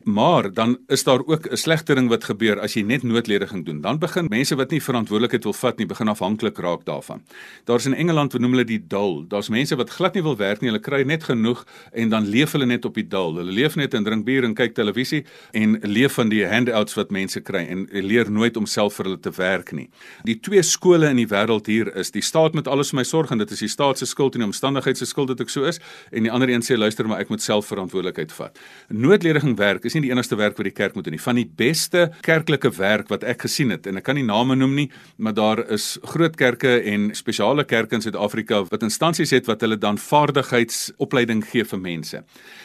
Maar 0.04 0.52
dan 0.52 0.78
is 0.86 1.04
daar 1.04 1.20
ook 1.26 1.46
'n 1.50 1.56
slegte 1.56 1.94
ding 1.94 2.08
wat 2.08 2.24
gebeur 2.24 2.60
as 2.60 2.74
jy 2.74 2.82
net 2.82 3.02
noodlediging 3.02 3.64
doen. 3.64 3.80
Dan 3.80 3.98
begin 3.98 4.26
mense 4.28 4.54
wat 4.54 4.70
nie 4.70 4.82
verantwoordelikheid 4.82 5.44
wil 5.44 5.52
vat 5.52 5.78
nie, 5.78 5.86
begin 5.86 6.08
afhanklik 6.08 6.58
raak 6.58 6.84
daarvan. 6.84 7.22
Daar's 7.64 7.86
in 7.86 7.94
Engeland, 7.94 8.32
we 8.32 8.38
noem 8.38 8.50
hulle 8.50 8.64
die 8.64 8.84
dole. 8.86 9.26
Daar's 9.26 9.48
mense 9.48 9.76
wat 9.76 9.90
glad 9.90 10.14
nie 10.14 10.22
wil 10.22 10.36
werk 10.36 10.60
nie, 10.60 10.70
hulle 10.70 10.82
kry 10.82 11.02
net 11.02 11.24
genoeg 11.24 11.66
en 11.92 12.08
dan 12.08 12.26
leef 12.28 12.52
hulle 12.52 12.66
net 12.66 12.84
op 12.84 12.94
die 12.94 13.08
dole. 13.08 13.38
Hulle 13.38 13.52
leef 13.52 13.74
net 13.74 13.94
en 13.94 14.04
drink 14.04 14.24
bier 14.24 14.44
en 14.44 14.54
kyk 14.54 14.74
televisie 14.74 15.24
en 15.52 15.78
leef 15.82 16.12
van 16.12 16.28
die 16.28 16.46
handouts 16.46 16.94
wat 16.94 17.10
mense 17.10 17.40
kry 17.40 17.66
en 17.68 17.86
leer 17.90 18.30
nooit 18.30 18.56
om 18.56 18.66
self 18.66 18.94
vir 18.94 19.04
hulle 19.04 19.20
te 19.20 19.30
werk 19.36 19.72
nie. 19.72 19.90
Die 20.24 20.40
twee 20.40 20.62
skole 20.62 21.08
in 21.08 21.16
die 21.16 21.28
wêreld 21.28 21.66
hier 21.66 21.96
is 21.96 22.10
die 22.10 22.22
staat 22.22 22.54
moet 22.54 22.68
alles 22.68 22.90
vir 22.90 22.96
my 22.96 23.04
sorg 23.04 23.30
en 23.30 23.38
dit 23.38 23.50
is 23.50 23.58
die 23.58 23.68
staat 23.68 23.98
se 23.98 24.06
skuld 24.06 24.34
en 24.34 24.40
die 24.40 24.46
omstandighede 24.46 24.98
se 24.98 25.06
skuld 25.06 25.28
dat 25.28 25.40
ek 25.40 25.48
so 25.48 25.64
is 25.64 25.80
en 26.10 26.22
die 26.22 26.32
ander 26.32 26.48
een 26.48 26.62
sê 26.62 26.76
luister 26.76 27.08
maar 27.08 27.20
ek 27.20 27.28
moet 27.28 27.42
self 27.42 27.66
verantwoordelikheid 27.66 28.32
vat. 28.32 28.58
Noodlediging 28.88 29.56
werk 29.56 29.84
is 29.92 29.98
nie 29.98 30.08
die 30.08 30.12
enigste 30.14 30.36
werk 30.40 30.56
wat 30.56 30.66
die 30.66 30.74
kerk 30.74 30.96
moet 30.96 31.06
doen 31.06 31.16
nie. 31.16 31.22
Van 31.22 31.38
die 31.38 31.46
beste 31.46 32.06
kerklike 32.24 32.70
werk 32.78 33.10
wat 33.12 33.24
ek 33.28 33.44
gesien 33.46 33.72
het 33.74 33.86
en 33.90 34.00
ek 34.00 34.06
kan 34.06 34.16
nie 34.16 34.24
name 34.26 34.56
noem 34.56 34.74
nie, 34.78 34.88
maar 35.22 35.34
daar 35.36 35.62
is 35.74 35.98
groot 36.14 36.36
kerke 36.38 36.78
en 36.88 37.10
spesiale 37.16 37.64
kerke 37.68 37.98
in 37.98 38.04
Suid-Afrika 38.04 38.62
wat 38.70 38.86
instansies 38.86 39.34
het 39.34 39.48
wat 39.50 39.64
hulle 39.64 39.76
dan 39.80 40.00
vaardigheidsopleiding 40.00 41.44
gee 41.50 41.66
vir 41.68 41.82
mense. 41.82 42.22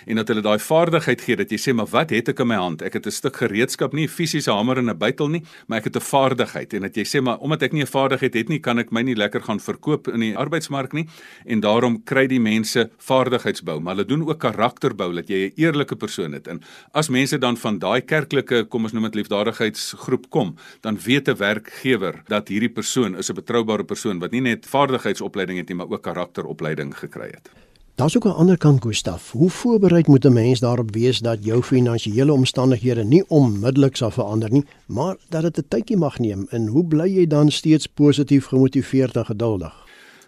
En 0.07 0.21
dat 0.21 0.31
hulle 0.31 0.43
daai 0.45 0.59
vaardigheid 0.63 1.25
gee 1.25 1.39
dat 1.39 1.51
jy 1.51 1.59
sê 1.61 1.75
maar 1.75 1.89
wat 1.91 2.13
het 2.15 2.31
ek 2.31 2.43
in 2.45 2.51
my 2.53 2.59
hand? 2.61 2.81
Ek 2.85 2.95
het 2.99 3.07
'n 3.07 3.11
stuk 3.11 3.35
gereedskap, 3.43 3.93
nie 3.93 4.07
'n 4.07 4.13
fisiese 4.13 4.51
hamer 4.51 4.77
en 4.77 4.89
'n 4.89 4.97
bytel 4.97 5.27
nie, 5.27 5.43
maar 5.67 5.79
ek 5.79 5.91
het 5.91 5.97
'n 5.97 6.07
vaardigheid 6.07 6.73
en 6.73 6.81
dat 6.81 6.95
jy 6.95 7.03
sê 7.03 7.21
maar 7.21 7.37
omdat 7.39 7.63
ek 7.63 7.73
nie 7.73 7.83
'n 7.83 7.87
vaardigheid 7.87 8.33
het 8.33 8.49
nie, 8.49 8.59
kan 8.59 8.79
ek 8.79 8.91
my 8.91 9.01
nie 9.01 9.15
lekker 9.15 9.41
gaan 9.41 9.59
verkoop 9.59 10.07
in 10.07 10.19
die 10.19 10.35
arbeidsmark 10.35 10.93
nie 10.93 11.07
en 11.45 11.59
daarom 11.59 12.03
kry 12.03 12.27
die 12.27 12.39
mense 12.39 12.89
vaardigheidsbou, 12.97 13.79
maar 13.79 13.95
hulle 13.95 14.07
doen 14.07 14.27
ook 14.27 14.39
karakterbou 14.39 15.13
dat 15.13 15.27
jy 15.27 15.47
'n 15.47 15.53
eerlike 15.57 15.95
persoon 15.95 16.33
het. 16.33 16.47
En 16.47 16.61
as 16.93 17.09
mense 17.17 17.37
dan 17.41 17.57
van 17.57 17.79
daai 17.81 18.01
kerklike, 18.05 18.63
kom 18.71 18.87
ons 18.87 18.93
noem 18.95 19.07
dit 19.09 19.21
liefdadigheidsgroep 19.21 20.27
kom, 20.33 20.55
dan 20.85 20.99
weet 21.05 21.29
'n 21.29 21.37
werkgewer 21.37 22.21
dat 22.27 22.47
hierdie 22.47 22.73
persoon 22.79 23.17
is 23.17 23.29
'n 23.29 23.39
betroubare 23.41 23.83
persoon 23.83 24.19
wat 24.19 24.31
nie 24.31 24.41
net 24.41 24.65
vaardigheidsopleiding 24.65 25.57
het 25.57 25.69
nie, 25.69 25.77
maar 25.77 25.89
ook 25.89 26.03
karakteropleiding 26.03 26.97
gekry 26.97 27.29
het. 27.31 27.49
Daar's 27.97 28.15
ook 28.15 28.25
'n 28.25 28.39
ander 28.41 28.57
kant 28.57 28.83
Gustaf. 28.83 29.31
Hoe 29.31 29.49
voorbereid 29.49 30.07
moet 30.07 30.25
'n 30.25 30.33
mens 30.33 30.59
daarop 30.59 30.93
wees 30.93 31.19
dat 31.19 31.45
jou 31.45 31.63
finansiële 31.63 32.33
omstandighede 32.33 33.03
nie 33.03 33.23
onmiddellik 33.27 33.95
sal 33.95 34.11
verander 34.11 34.51
nie, 34.51 34.65
maar 34.85 35.15
dat 35.29 35.41
dit 35.41 35.57
'n 35.57 35.65
tydjie 35.67 35.97
mag 35.97 36.19
neem 36.19 36.47
en 36.49 36.67
hoe 36.67 36.85
bly 36.85 37.07
jy 37.07 37.27
dan 37.27 37.51
steeds 37.51 37.87
positief 37.87 38.45
gemotiveerd 38.45 39.15
en 39.15 39.25
geduldig? 39.25 39.86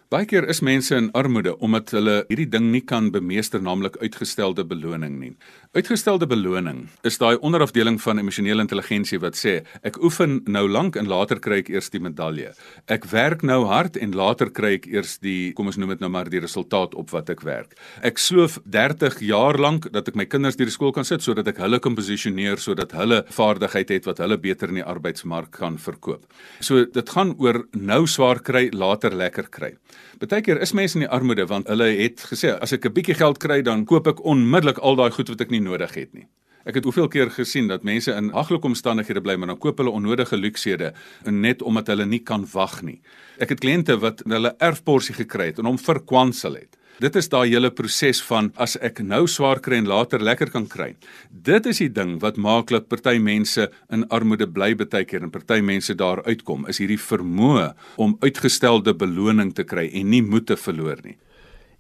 Baie 0.09 0.25
keer 0.25 0.47
is 0.49 0.63
mense 0.65 0.97
in 0.97 1.11
armoede 1.13 1.51
omdat 1.61 1.91
hulle 1.93 2.13
hierdie 2.31 2.47
ding 2.49 2.71
nie 2.73 2.81
kan 2.81 3.11
bemeester 3.13 3.61
naamlik 3.61 3.99
uitgestelde 4.01 4.63
beloning 4.65 5.19
nie. 5.21 5.35
Uitgestelde 5.77 6.25
beloning 6.25 6.79
is 7.05 7.19
daai 7.21 7.35
onderafdeling 7.45 7.99
van 8.01 8.17
emosionele 8.17 8.65
intelligensie 8.65 9.19
wat 9.21 9.37
sê 9.37 9.53
ek 9.85 9.99
oefen 10.01 10.39
nou 10.49 10.63
lank 10.65 10.97
en 10.97 11.05
later 11.11 11.37
kry 11.37 11.59
ek 11.61 11.69
eers 11.69 11.93
die 11.93 12.01
medalje. 12.01 12.55
Ek 12.89 13.05
werk 13.11 13.45
nou 13.45 13.59
hard 13.69 13.99
en 14.01 14.17
later 14.17 14.49
kry 14.49 14.71
ek 14.79 14.87
eers 14.89 15.19
die 15.21 15.51
kom 15.53 15.69
ons 15.69 15.77
noem 15.77 15.93
dit 15.93 16.01
nou 16.01 16.09
maar 16.17 16.33
die 16.33 16.41
resultaat 16.41 16.97
op 16.97 17.13
wat 17.13 17.29
ek 17.29 17.45
werk. 17.45 17.77
Ek 18.01 18.17
sloof 18.17 18.57
30 18.65 19.21
jaar 19.29 19.61
lank 19.61 19.91
dat 19.93 20.09
ek 20.09 20.17
my 20.17 20.25
kinders 20.25 20.57
deur 20.57 20.73
die 20.73 20.77
skool 20.79 20.95
kan 20.97 21.05
sit 21.05 21.21
sodat 21.21 21.53
ek 21.53 21.61
hulle 21.61 21.77
kan 21.77 21.93
posisioneer 21.93 22.57
sodat 22.57 22.97
hulle 22.97 23.21
vaardigheid 23.29 23.93
het 23.99 24.09
wat 24.09 24.25
hulle 24.25 24.41
beter 24.41 24.73
in 24.73 24.81
die 24.81 24.89
arbeidsmark 24.89 25.53
kan 25.61 25.77
verkoop. 25.77 26.25
So 26.65 26.89
dit 26.89 27.13
gaan 27.13 27.37
oor 27.37 27.67
nou 27.77 28.07
swaar 28.09 28.41
kry, 28.41 28.71
later 28.73 29.13
lekker 29.13 29.53
kry. 29.53 29.75
Partykeer 30.19 30.61
is 30.61 30.73
mense 30.73 30.97
in 30.97 31.05
die 31.05 31.09
armoede 31.09 31.45
want 31.47 31.67
hulle 31.67 31.89
het 31.99 32.25
gesê 32.31 32.55
as 32.59 32.73
ek 32.73 32.85
'n 32.85 32.93
bietjie 32.93 33.15
geld 33.15 33.37
kry 33.39 33.61
dan 33.61 33.85
koop 33.85 34.07
ek 34.07 34.25
onmiddellik 34.25 34.77
al 34.77 34.95
daai 34.95 35.11
goed 35.11 35.29
wat 35.29 35.41
ek 35.41 35.51
nie 35.51 35.61
nodig 35.61 35.93
het 35.93 36.13
nie. 36.13 36.27
Ek 36.65 36.75
het 36.75 36.83
hoeveel 36.83 37.07
keer 37.07 37.31
gesien 37.31 37.67
dat 37.67 37.83
mense 37.83 38.11
in 38.11 38.29
haglike 38.29 38.67
omstandighede 38.67 39.21
bly 39.21 39.35
maar 39.35 39.47
dan 39.47 39.57
koop 39.57 39.77
hulle 39.77 39.89
onnodige 39.89 40.37
luksede 40.37 40.93
net 41.25 41.61
omdat 41.61 41.87
hulle 41.87 42.05
nie 42.05 42.19
kan 42.19 42.45
wag 42.53 42.81
nie. 42.81 43.01
Ek 43.39 43.49
het 43.49 43.59
kliënte 43.59 43.99
wat 43.99 44.23
hulle 44.25 44.55
erfporsie 44.59 45.15
gekry 45.15 45.45
het 45.45 45.59
en 45.59 45.65
hom 45.65 45.79
verkwansel 45.79 46.55
het. 46.55 46.78
Dit 46.99 47.15
is 47.15 47.29
daai 47.31 47.45
hele 47.47 47.69
proses 47.71 48.19
van 48.27 48.49
as 48.59 48.73
ek 48.83 48.97
nou 49.07 49.21
swaar 49.31 49.61
kry 49.63 49.77
en 49.79 49.85
later 49.87 50.19
lekker 50.19 50.49
kan 50.51 50.65
kry. 50.67 50.89
Dit 51.31 51.69
is 51.71 51.79
die 51.79 51.87
ding 51.95 52.17
wat 52.19 52.35
maak 52.35 52.73
dat 52.73 52.89
party 52.91 53.13
mense 53.23 53.69
in 53.87 54.03
armoede 54.11 54.49
bly 54.51 54.73
baie 54.75 55.05
keer 55.07 55.23
en 55.23 55.31
party 55.31 55.61
mense 55.63 55.95
daar 55.95 56.19
uitkom, 56.27 56.67
is 56.67 56.81
hierdie 56.83 56.99
vermoë 56.99 57.69
om 58.03 58.17
uitgestelde 58.19 58.97
beloning 58.99 59.55
te 59.55 59.63
kry 59.63 59.87
en 59.95 60.11
nie 60.11 60.21
moed 60.25 60.49
te 60.51 60.59
verloor 60.59 60.99
nie. 61.05 61.15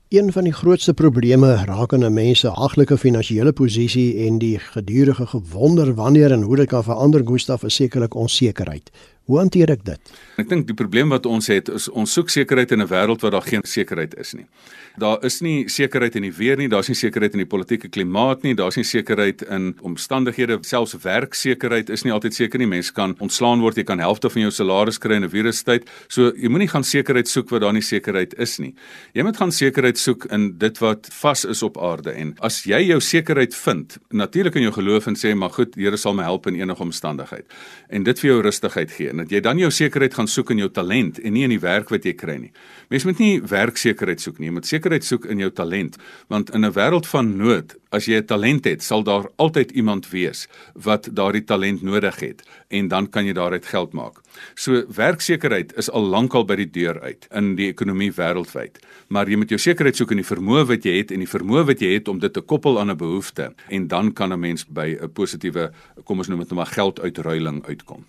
Een 0.09 0.31
van 0.31 0.47
die 0.47 0.53
grootste 0.55 0.93
probleme 0.93 1.51
rakende 1.67 2.09
mense 2.09 2.49
haglike 2.49 2.95
finansiële 2.97 3.51
posisie 3.53 4.25
en 4.25 4.39
die 4.41 4.55
gedurende 4.59 5.27
gewonder 5.27 5.93
wanneer 5.93 6.31
en 6.31 6.41
hoe 6.41 6.55
dit 6.63 6.67
kan 6.71 6.83
verander 6.83 7.21
Gustaf 7.27 7.63
is 7.63 7.75
sekerlik 7.75 8.15
onsekerheid. 8.15 8.89
Hoe 9.29 9.37
hanteer 9.37 9.69
ek 9.69 9.83
dit? 9.85 10.11
Ek 10.41 10.49
dink 10.49 10.65
die 10.65 10.73
probleem 10.73 11.13
wat 11.13 11.27
ons 11.29 11.51
het 11.53 11.69
is 11.69 11.85
ons 11.93 12.09
soek 12.17 12.33
sekerheid 12.33 12.71
in 12.73 12.81
'n 12.81 12.89
wêreld 12.89 13.21
waar 13.21 13.37
daar 13.37 13.45
geen 13.45 13.61
sekerheid 13.61 14.17
is 14.17 14.33
nie. 14.33 14.47
Daar 14.99 15.23
is 15.23 15.37
nie 15.39 15.69
sekerheid 15.71 16.17
in 16.19 16.25
die 16.27 16.33
weer 16.35 16.57
nie, 16.59 16.67
daar's 16.67 16.89
nie 16.91 16.97
sekerheid 16.97 17.35
in 17.37 17.43
die 17.43 17.47
politieke 17.47 17.87
klimaat 17.87 18.41
nie, 18.43 18.51
daar's 18.57 18.75
nie 18.75 18.83
sekerheid 18.87 19.45
in 19.47 19.69
omstandighede, 19.85 20.57
selfs 20.67 20.97
werksekerheid 21.05 21.91
is 21.93 22.03
nie 22.03 22.11
altyd 22.11 22.35
seker 22.35 22.59
nie. 22.59 22.67
Mense 22.67 22.91
kan 22.95 23.13
ontslaan 23.23 23.63
word, 23.63 23.79
jy 23.79 23.85
kan 23.87 24.01
helfte 24.03 24.31
van 24.33 24.43
jou 24.43 24.51
salaris 24.51 24.99
kry 24.99 25.15
in 25.15 25.23
'n 25.23 25.31
virustyd. 25.31 25.87
So 26.09 26.33
jy 26.35 26.49
moenie 26.49 26.67
gaan 26.67 26.83
sekerheid 26.83 27.27
soek 27.27 27.49
waar 27.49 27.59
daar 27.59 27.73
nie 27.73 27.81
sekerheid 27.81 28.33
is 28.39 28.59
nie. 28.59 28.73
Jy 29.13 29.23
moet 29.23 29.37
gaan 29.37 29.51
sekerheid 29.51 29.97
soek 29.97 30.25
in 30.31 30.57
dit 30.57 30.77
wat 30.79 31.07
vas 31.11 31.45
is 31.45 31.63
op 31.63 31.77
aarde 31.77 32.11
en 32.11 32.35
as 32.41 32.63
jy 32.63 32.87
jou 32.87 32.99
sekerheid 32.99 33.55
vind, 33.55 33.97
natuurlik 34.11 34.55
in 34.55 34.63
jou 34.63 34.73
geloof 34.73 35.07
en 35.07 35.15
sê 35.15 35.35
maar 35.35 35.49
goed, 35.49 35.75
Here 35.75 35.97
sal 35.97 36.13
my 36.13 36.23
help 36.23 36.47
in 36.47 36.55
enige 36.55 36.81
omstandigheid 36.81 37.45
en 37.89 38.03
dit 38.03 38.19
vir 38.19 38.29
jou 38.29 38.41
rustigheid 38.41 38.91
gee 38.91 39.13
dat 39.13 39.29
jy 39.29 39.39
dan 39.39 39.57
jou 39.57 39.71
sekerheid 39.71 40.13
gaan 40.13 40.27
soek 40.27 40.51
in 40.51 40.57
jou 40.57 40.69
talent 40.69 41.19
en 41.19 41.33
nie 41.33 41.43
in 41.43 41.49
die 41.49 41.59
werk 41.59 41.89
wat 41.89 42.03
jy 42.03 42.13
kry 42.13 42.37
nie. 42.37 42.51
Mens 42.89 43.05
moet 43.05 43.19
nie 43.19 43.41
werksekerheid 43.41 44.19
soek 44.19 44.39
nie, 44.39 44.47
jy 44.47 44.53
moet 44.53 44.65
sekerheid 44.89 45.05
soek 45.05 45.25
in 45.29 45.39
jou 45.43 45.51
talent, 45.53 45.97
want 46.29 46.49
in 46.49 46.65
'n 46.65 46.73
wêreld 46.73 47.05
van 47.05 47.37
nood, 47.37 47.75
as 47.91 48.07
jy 48.07 48.17
'n 48.17 48.25
talent 48.25 48.65
het, 48.65 48.81
sal 48.83 49.03
daar 49.03 49.29
altyd 49.37 49.71
iemand 49.71 50.09
wees 50.09 50.47
wat 50.73 51.09
daardie 51.13 51.45
talent 51.45 51.81
nodig 51.81 52.19
het 52.19 52.43
en 52.69 52.87
dan 52.87 53.07
kan 53.09 53.25
jy 53.25 53.33
daaruit 53.33 53.65
geld 53.65 53.93
maak. 53.93 54.21
So 54.55 54.85
werksekerheid 54.87 55.73
is 55.77 55.89
al 55.89 56.01
lankal 56.01 56.45
by 56.45 56.55
die 56.55 56.71
deur 56.71 57.01
uit 57.01 57.27
in 57.31 57.55
die 57.55 57.67
ekonomie 57.67 58.11
wêreldwyd, 58.11 58.79
maar 59.09 59.27
jy 59.29 59.37
moet 59.37 59.49
jou 59.49 59.59
sekerheid 59.59 59.95
soek 59.95 60.11
in 60.11 60.17
die 60.17 60.35
vermoë 60.35 60.65
wat 60.67 60.83
jy 60.83 60.97
het 60.97 61.11
en 61.11 61.19
die 61.19 61.27
vermoë 61.27 61.65
wat 61.65 61.79
jy 61.79 61.93
het 61.93 62.07
om 62.07 62.19
dit 62.19 62.33
te 62.33 62.41
koppel 62.41 62.79
aan 62.79 62.89
'n 62.89 62.97
behoefte 62.97 63.53
en 63.69 63.87
dan 63.87 64.13
kan 64.13 64.33
'n 64.33 64.39
mens 64.39 64.65
by 64.65 64.97
'n 65.01 65.11
positiewe 65.13 65.71
kom 66.03 66.17
ons 66.17 66.27
noem 66.27 66.39
dit 66.39 66.49
nou 66.49 66.55
maar 66.55 66.73
gelduitruiling 66.73 67.65
uitkom. 67.65 68.05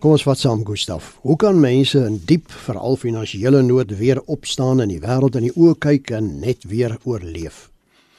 Kom 0.00 0.14
ons 0.16 0.22
vat 0.24 0.40
saam 0.40 0.62
Gustaf. 0.64 1.18
Hoe 1.28 1.34
kan 1.36 1.58
mense 1.60 2.00
in 2.08 2.14
diep 2.24 2.48
veral 2.64 2.96
finansiële 2.96 3.60
nood 3.66 3.90
weer 3.98 4.22
opstaan 4.32 4.80
en 4.80 4.88
die 4.88 5.02
wêreld 5.02 5.36
in 5.36 5.44
die 5.50 5.52
oë 5.52 5.74
kyk 5.76 6.14
en 6.16 6.30
net 6.40 6.64
weer 6.70 6.94
oorleef? 7.04 7.66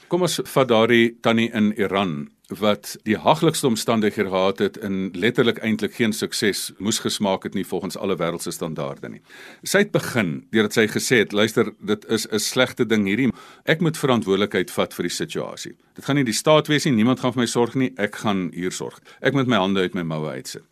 Kom 0.06 0.22
ons 0.22 0.38
vat 0.46 0.70
daardie 0.70 1.16
tannie 1.26 1.48
in 1.50 1.72
Iran 1.74 2.28
wat 2.60 2.92
die 3.08 3.16
haglikste 3.18 3.66
omstandighede 3.66 4.30
gehad 4.30 4.58
het 4.62 4.78
en 4.78 5.10
letterlik 5.16 5.58
eintlik 5.64 5.96
geen 5.98 6.12
sukses 6.12 6.70
moes 6.78 7.00
gesmaak 7.02 7.48
het 7.48 7.54
nie 7.58 7.66
volgens 7.66 7.96
alle 7.96 8.14
wêreldse 8.20 8.52
standaarde 8.54 9.08
nie. 9.08 9.22
Sy 9.64 9.82
het 9.82 9.90
begin 9.90 10.34
deurdat 10.52 10.76
sy 10.76 10.86
gesê 10.86 11.22
het, 11.24 11.32
luister, 11.32 11.72
dit 11.80 12.04
is 12.04 12.28
'n 12.30 12.38
slegte 12.38 12.86
ding 12.86 13.06
hierdie. 13.06 13.32
Ek 13.64 13.80
moet 13.80 13.98
verantwoordelikheid 13.98 14.70
vat 14.70 14.94
vir 14.94 15.02
die 15.02 15.16
situasie. 15.16 15.74
Dit 15.94 16.04
gaan 16.04 16.16
nie 16.16 16.24
die 16.24 16.32
staat 16.32 16.68
wees 16.68 16.84
nie, 16.84 16.92
niemand 16.92 17.20
gaan 17.20 17.32
vir 17.32 17.40
my 17.40 17.46
sorg 17.46 17.74
nie, 17.74 17.92
ek 17.96 18.16
gaan 18.16 18.50
hier 18.54 18.70
sorg. 18.70 19.00
Ek 19.20 19.32
moet 19.32 19.46
my 19.46 19.56
hande 19.56 19.80
uit 19.80 19.94
my 19.94 20.02
moue 20.02 20.30
uitsit. 20.30 20.62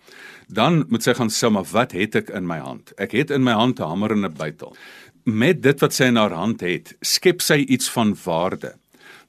Dan 0.51 0.85
moet 0.89 1.07
sy 1.07 1.15
gaan 1.15 1.31
sê, 1.31 1.51
maar 1.51 1.69
wat 1.71 1.93
het 1.95 2.17
ek 2.17 2.31
in 2.35 2.47
my 2.47 2.59
hand? 2.59 2.93
Ek 2.99 3.15
het 3.15 3.31
in 3.31 3.45
my 3.47 3.55
hand 3.55 3.79
'n 3.79 3.87
hamer 3.87 4.13
en 4.13 4.25
'n 4.27 4.35
bytel. 4.35 4.77
Met 5.25 5.63
dit 5.63 5.81
wat 5.81 5.93
sy 5.93 6.05
in 6.05 6.17
haar 6.17 6.33
hand 6.33 6.61
het, 6.61 6.97
skep 7.03 7.41
sy 7.41 7.65
iets 7.69 7.89
van 7.91 8.17
waarde 8.25 8.75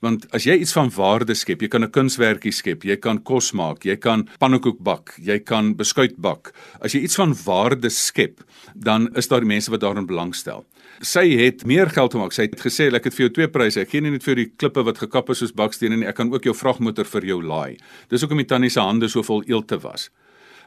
Want 0.02 0.26
as 0.34 0.48
jy 0.50 0.56
iets 0.58 0.74
van 0.74 0.90
waarde 0.96 1.36
skep, 1.38 1.62
jy 1.62 1.68
kan 1.70 1.84
'n 1.84 1.92
kunswerkie 1.94 2.52
skep, 2.52 2.84
jy 2.84 2.98
kan 2.98 3.22
kos 3.22 3.52
maak, 3.54 3.86
jy 3.86 3.96
kan 3.96 4.28
pannekoek 4.40 4.80
bak, 4.82 5.14
jy 5.22 5.40
kan 5.40 5.76
beskuit 5.76 6.18
bak. 6.18 6.54
As 6.82 6.94
jy 6.94 7.02
iets 7.02 7.16
van 7.16 7.36
waarde 7.46 7.90
skep, 7.90 8.42
dan 8.74 9.10
is 9.16 9.28
daar 9.28 9.46
mense 9.46 9.70
wat 9.70 9.82
daarin 9.82 10.08
belangstel. 10.08 10.66
Sy 11.02 11.38
het 11.38 11.66
meer 11.66 11.90
geld 11.90 12.12
gemaak. 12.12 12.34
Sy 12.34 12.42
het 12.42 12.60
gesê 12.60 12.94
ek 12.94 13.04
het 13.04 13.14
vir 13.14 13.28
jou 13.28 13.34
twee 13.34 13.48
pryse. 13.48 13.80
Ek 13.80 13.90
gee 13.90 14.02
nie 14.02 14.12
net 14.12 14.24
vir 14.24 14.36
die 14.36 14.52
klippe 14.58 14.84
wat 14.84 14.98
gekap 14.98 15.30
is 15.30 15.38
soos 15.38 15.52
bakstene 15.52 15.98
nie, 15.98 16.08
ek 16.08 16.16
kan 16.16 16.34
ook 16.34 16.44
jou 16.44 16.54
vragmotor 16.54 17.06
vir 17.06 17.22
jou 17.26 17.42
laai. 17.42 17.78
Dis 18.10 18.22
hoekom 18.22 18.38
die 18.38 18.46
tannie 18.46 18.70
se 18.70 18.80
hande 18.80 19.08
so 19.08 19.22
vol 19.22 19.44
eelte 19.48 19.80
was 19.82 20.10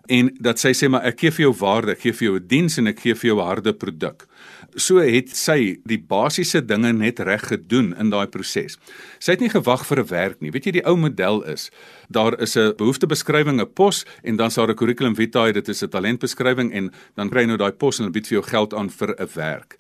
en 0.07 0.31
dat 0.41 0.59
sy 0.59 0.75
sê 0.77 0.89
maar 0.91 1.05
ek 1.09 1.21
gee 1.21 1.31
vir 1.31 1.47
jou 1.47 1.55
waarde, 1.61 1.95
ek 1.95 2.01
gee 2.05 2.13
vir 2.13 2.27
jou 2.27 2.37
'n 2.39 2.49
diens 2.49 2.79
en 2.79 2.87
ek 2.87 3.01
gee 3.01 3.15
vir 3.15 3.29
jou 3.31 3.39
'n 3.41 3.47
harde 3.47 3.73
produk. 3.73 4.27
So 4.77 4.99
het 4.99 5.31
sy 5.31 5.79
die 5.87 5.99
basiese 5.99 6.61
dinge 6.61 6.93
net 6.93 7.21
reg 7.21 7.47
gedoen 7.47 7.95
in 7.99 8.11
daai 8.11 8.27
proses. 8.27 8.77
Sy 9.21 9.33
het 9.33 9.41
nie 9.41 9.49
gewag 9.49 9.87
vir 9.87 10.01
'n 10.01 10.09
werk 10.09 10.41
nie. 10.43 10.51
Weet 10.51 10.67
jy 10.67 10.73
die 10.73 10.87
ou 10.87 10.97
model 10.97 11.43
is, 11.43 11.71
daar 12.11 12.41
is 12.41 12.57
'n 12.57 12.75
behoeftebeskrywing, 12.77 13.61
'n 13.61 13.73
pos 13.75 14.05
en 14.25 14.37
dan 14.37 14.49
is 14.49 14.55
daar 14.55 14.69
'n 14.69 14.75
curriculum 14.75 15.15
vitae, 15.15 15.53
dit 15.53 15.69
is 15.69 15.83
'n 15.83 15.89
talentbeskrywing 15.89 16.73
en 16.73 16.91
dan 17.17 17.31
kry 17.31 17.41
jy 17.43 17.47
nou 17.47 17.57
daai 17.57 17.73
pos 17.73 17.99
en 17.99 18.05
hulle 18.05 18.13
bied 18.13 18.27
vir 18.27 18.41
jou 18.41 18.43
geld 18.43 18.75
aan 18.75 18.91
vir 18.91 19.15
'n 19.19 19.29
werk. 19.35 19.79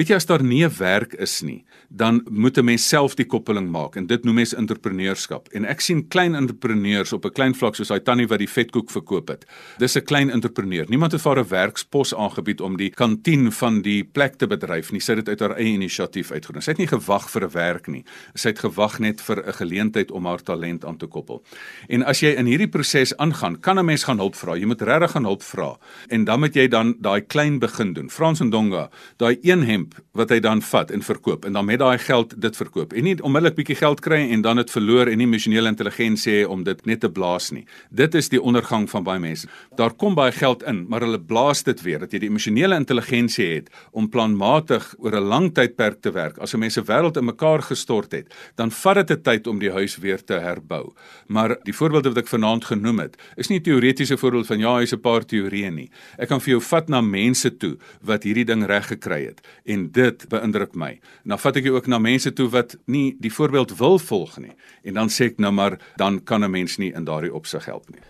Weet 0.00 0.08
jy 0.08 0.16
as 0.16 0.24
daar 0.24 0.40
nie 0.40 0.62
werk 0.78 1.12
is 1.20 1.42
nie, 1.44 1.58
dan 1.92 2.22
moet 2.30 2.56
'n 2.56 2.64
mens 2.64 2.88
self 2.88 3.14
die 3.16 3.26
koppeling 3.26 3.68
maak 3.68 3.96
en 3.96 4.06
dit 4.06 4.24
noem 4.24 4.34
mens 4.34 4.54
entrepreneurskap. 4.54 5.48
En 5.52 5.64
ek 5.64 5.80
sien 5.80 6.08
klein 6.08 6.34
entrepreneurs 6.34 7.12
op 7.12 7.24
'n 7.26 7.32
klein 7.32 7.54
vlak 7.54 7.74
soos 7.74 7.88
daai 7.88 8.00
tannie 8.00 8.26
wat 8.26 8.38
die 8.38 8.48
vetkoek 8.48 8.90
verkoop 8.90 9.28
het. 9.28 9.44
Dis 9.78 9.96
'n 9.96 10.04
klein 10.04 10.30
entrepreneur. 10.30 10.86
Niemand 10.88 11.12
het 11.12 11.20
vir 11.20 11.34
haar 11.34 11.44
'n 11.44 11.48
werkspos 11.48 12.14
aangebied 12.14 12.60
om 12.60 12.76
die 12.76 12.90
kantien 12.90 13.52
van 13.52 13.82
die 13.82 14.04
plek 14.04 14.36
te 14.36 14.46
bedryf 14.46 14.90
nie. 14.92 15.00
Sy 15.00 15.12
het 15.12 15.26
dit 15.26 15.28
uit 15.28 15.40
haar 15.40 15.58
eie 15.58 15.72
inisiatief 15.74 16.30
uitgedoen. 16.30 16.62
Sy 16.62 16.70
het 16.70 16.78
nie 16.78 16.86
gewag 16.86 17.30
vir 17.30 17.44
'n 17.44 17.52
werk 17.52 17.86
nie. 17.88 18.04
Sy 18.34 18.48
het 18.48 18.58
gewag 18.58 19.00
net 19.00 19.20
vir 19.20 19.46
'n 19.46 19.52
geleentheid 19.52 20.10
om 20.10 20.24
haar 20.24 20.42
talent 20.42 20.84
aan 20.84 20.96
te 20.96 21.06
koppel. 21.06 21.42
En 21.88 22.04
as 22.04 22.20
jy 22.20 22.28
in 22.36 22.46
hierdie 22.46 22.68
proses 22.68 23.16
aangaan, 23.16 23.60
kan 23.60 23.78
'n 23.78 23.84
mens 23.84 24.04
gaan 24.04 24.18
hulp 24.18 24.34
vra. 24.34 24.54
Jy 24.54 24.64
moet 24.64 24.80
regtig 24.80 25.10
gaan 25.10 25.24
hulp 25.24 25.42
vra. 25.42 25.78
En 26.08 26.24
dan 26.24 26.40
moet 26.40 26.54
jy 26.54 26.68
dan 26.68 26.96
daai 27.00 27.20
klein 27.20 27.58
begin 27.58 27.92
doen. 27.92 28.10
Frans 28.10 28.40
en 28.40 28.50
Donga, 28.50 28.90
daai 29.16 29.38
een 29.42 29.62
hemp 29.62 29.89
wat 30.12 30.30
hy 30.30 30.40
dan 30.40 30.62
vat 30.62 30.90
en 30.90 31.02
verkoop 31.02 31.44
en 31.44 31.52
dan 31.52 31.64
met 31.64 31.78
daai 31.78 31.98
geld 31.98 32.34
dit 32.40 32.56
verkoop 32.56 32.92
en 32.92 33.04
nie 33.04 33.16
onmiddellik 33.22 33.56
bietjie 33.56 33.76
geld 33.76 34.00
kry 34.00 34.20
en 34.34 34.42
dan 34.42 34.56
dit 34.56 34.70
verloor 34.70 35.10
en 35.10 35.18
nie 35.18 35.26
emosionele 35.26 35.68
intelligensie 35.68 36.48
om 36.48 36.64
dit 36.64 36.86
net 36.86 37.00
te 37.00 37.10
blaas 37.10 37.50
nie. 37.54 37.64
Dit 37.90 38.14
is 38.14 38.28
die 38.32 38.40
ondergang 38.42 38.88
van 38.90 39.04
baie 39.06 39.20
mense. 39.22 39.48
Daar 39.76 39.94
kom 39.94 40.14
baie 40.14 40.32
geld 40.32 40.62
in, 40.68 40.84
maar 40.88 41.04
hulle 41.06 41.20
blaas 41.20 41.62
dit 41.66 41.80
weer 41.82 42.02
dat 42.02 42.12
jy 42.12 42.22
die 42.24 42.30
emosionele 42.30 42.76
intelligensie 42.76 43.46
het 43.54 43.70
om 43.92 44.08
planmatig 44.10 44.94
oor 44.98 45.16
'n 45.16 45.28
lang 45.32 45.54
tydperk 45.54 46.00
te 46.02 46.10
werk. 46.10 46.38
As 46.38 46.54
'n 46.54 46.58
mens 46.58 46.74
se 46.74 46.82
wêreld 46.82 47.16
in 47.16 47.24
mekaar 47.24 47.62
gestort 47.62 48.12
het, 48.12 48.34
dan 48.56 48.70
vat 48.70 49.06
dit 49.06 49.10
'n 49.10 49.22
tyd 49.22 49.46
om 49.46 49.58
die 49.58 49.70
huis 49.70 49.96
weer 49.96 50.24
te 50.24 50.34
herbou. 50.34 50.92
Maar 51.26 51.56
die 51.62 51.74
voorbeelde 51.74 52.08
wat 52.08 52.18
ek 52.18 52.28
vanaand 52.28 52.64
genoem 52.64 52.98
het, 52.98 53.16
is 53.36 53.48
nie 53.48 53.60
teoretiese 53.60 54.16
voorbeeld 54.16 54.46
van 54.46 54.58
ja, 54.58 54.76
hy's 54.76 54.92
'n 54.92 55.00
paar 55.00 55.24
teorieë 55.24 55.70
nie. 55.70 55.90
Ek 56.18 56.28
kan 56.28 56.40
vir 56.40 56.50
jou 56.50 56.60
vat 56.60 56.88
na 56.88 57.00
mense 57.00 57.56
toe 57.56 57.76
wat 58.02 58.22
hierdie 58.22 58.44
ding 58.44 58.66
reg 58.66 58.86
gekry 58.86 59.24
het 59.26 59.40
en 59.70 59.88
dit 59.94 60.28
beïndruk 60.32 60.74
my. 60.74 60.92
En 61.24 61.34
dan 61.34 61.42
vat 61.42 61.56
ek 61.60 61.68
jou 61.68 61.76
ook 61.76 61.90
na 61.90 61.98
mense 62.02 62.32
toe 62.36 62.48
wat 62.52 62.76
nie 62.90 63.16
die 63.22 63.32
voorbeeld 63.32 63.76
wil 63.78 63.98
volg 63.98 64.38
nie. 64.42 64.54
En 64.82 64.98
dan 64.98 65.12
sê 65.12 65.30
ek 65.30 65.38
nou 65.38 65.52
maar 65.54 65.78
dan 65.96 66.22
kan 66.24 66.44
'n 66.44 66.50
mens 66.50 66.78
nie 66.78 66.92
in 66.92 67.04
daardie 67.04 67.34
opsig 67.34 67.64
help 67.64 67.90
nie. 67.90 68.00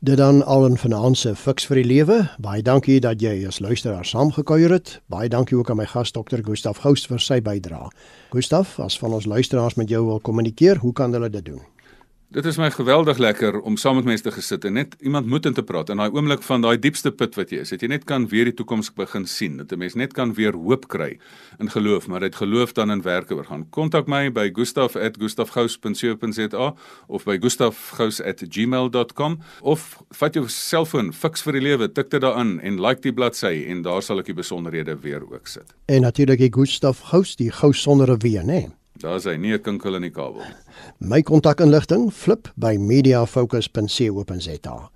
Dit 0.00 0.16
dan 0.16 0.44
al 0.44 0.68
'n 0.68 0.76
finansie 0.76 1.34
fiks 1.34 1.66
vir 1.66 1.76
die 1.76 1.84
lewe. 1.84 2.28
Baie 2.38 2.62
dankie 2.62 3.00
dat 3.00 3.20
jy 3.20 3.46
as 3.46 3.60
luisteraar 3.60 4.04
saamgekuier 4.04 4.70
het. 4.70 5.00
Baie 5.08 5.28
dankie 5.28 5.56
ook 5.56 5.70
aan 5.70 5.76
my 5.76 5.86
gas 5.86 6.10
Dr. 6.10 6.42
Gustaf 6.42 6.76
Gous 6.78 7.06
vir 7.06 7.18
sy 7.18 7.40
bydrae. 7.40 7.88
Gustaf, 8.30 8.78
as 8.78 8.98
van 8.98 9.12
ons 9.12 9.26
luisteraars 9.26 9.74
met 9.74 9.88
jou 9.88 10.06
wil 10.06 10.20
kommunikeer, 10.20 10.76
hoe 10.76 10.92
kan 10.92 11.12
hulle 11.12 11.30
dit 11.30 11.44
doen? 11.44 11.60
Dit 12.26 12.42
is 12.44 12.56
my 12.58 12.66
geweldig 12.74 13.20
lekker 13.22 13.60
om 13.62 13.76
saam 13.78 14.00
met 14.00 14.08
mense 14.08 14.24
te 14.26 14.32
gesit 14.34 14.64
en 14.66 14.74
net 14.74 14.96
iemand 14.98 15.28
moet 15.30 15.46
in 15.46 15.54
te 15.54 15.62
praat 15.62 15.92
in 15.94 16.00
daai 16.02 16.10
oomblik 16.10 16.42
van 16.42 16.58
daai 16.64 16.74
diepste 16.82 17.12
put 17.14 17.36
wat 17.38 17.52
jy 17.54 17.60
is. 17.62 17.70
Dat 17.70 17.84
jy 17.84 17.88
net 17.92 18.02
kan 18.04 18.26
weer 18.32 18.44
die 18.50 18.56
toekoms 18.58 18.90
begin 18.98 19.26
sien. 19.30 19.62
Dat 19.62 19.70
'n 19.72 19.78
mens 19.78 19.94
net 19.94 20.12
kan 20.12 20.34
weer 20.34 20.52
hoop 20.52 20.88
kry 20.88 21.18
in 21.58 21.70
geloof, 21.70 22.08
maar 22.08 22.20
dit 22.20 22.34
geloof 22.34 22.72
dan 22.72 22.90
in 22.90 23.02
werke 23.02 23.34
oorgaan. 23.34 23.70
Kontak 23.70 24.06
my 24.06 24.32
by 24.32 24.50
gustaf@gustafgous.co.za 24.52 26.74
of 27.06 27.24
by 27.24 27.38
gustafgous@gmail.com 27.38 29.38
of 29.62 30.02
vat 30.10 30.34
jou 30.34 30.48
selfoon, 30.48 31.12
fiks 31.12 31.42
vir 31.42 31.52
die 31.52 31.62
lewe, 31.62 31.92
tik 31.92 32.10
dit 32.10 32.20
daarin 32.20 32.60
en 32.60 32.80
like 32.80 33.00
die 33.00 33.12
bladsy 33.12 33.64
en 33.68 33.82
daar 33.82 34.02
sal 34.02 34.18
ek 34.18 34.24
die 34.24 34.34
besonderhede 34.34 35.00
weer 35.00 35.32
ook 35.32 35.46
sit. 35.46 35.74
En 35.86 36.00
natuurlik 36.00 36.38
die 36.38 36.52
Gustaf 36.52 37.00
Gous, 37.00 37.36
die 37.36 37.52
gous 37.52 37.82
sonder 37.82 38.10
'n 38.10 38.18
w, 38.18 38.24
né? 38.24 38.44
Nee. 38.44 38.68
Daar 39.00 39.16
is 39.16 39.24
hy, 39.24 39.36
nie 39.36 39.52
'n 39.52 39.60
kinkel 39.60 39.94
in 39.94 40.02
die 40.02 40.10
kabel. 40.10 40.42
My 40.98 41.22
kontakinligting 41.22 42.12
flip 42.12 42.52
by 42.56 42.76
mediafocus.co.za. 42.76 44.90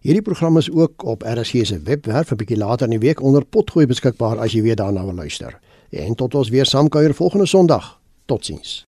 Hierdie 0.00 0.22
program 0.22 0.56
is 0.56 0.70
ook 0.70 1.04
op 1.04 1.22
RSG 1.22 1.66
se 1.66 1.82
webwerf 1.82 2.30
'n 2.30 2.36
bietjie 2.36 2.56
later 2.56 2.86
in 2.86 2.98
die 2.98 3.06
week 3.06 3.20
onder 3.20 3.44
potgooi 3.44 3.86
beskikbaar 3.86 4.38
as 4.38 4.52
jy 4.52 4.62
weer 4.62 4.76
daarna 4.76 5.04
wil 5.04 5.14
luister. 5.14 5.58
En 5.90 6.14
tot 6.14 6.34
ons 6.34 6.48
weer 6.48 6.66
saamkuier 6.66 7.14
volgende 7.14 7.46
Sondag. 7.46 8.00
Totsiens. 8.24 8.87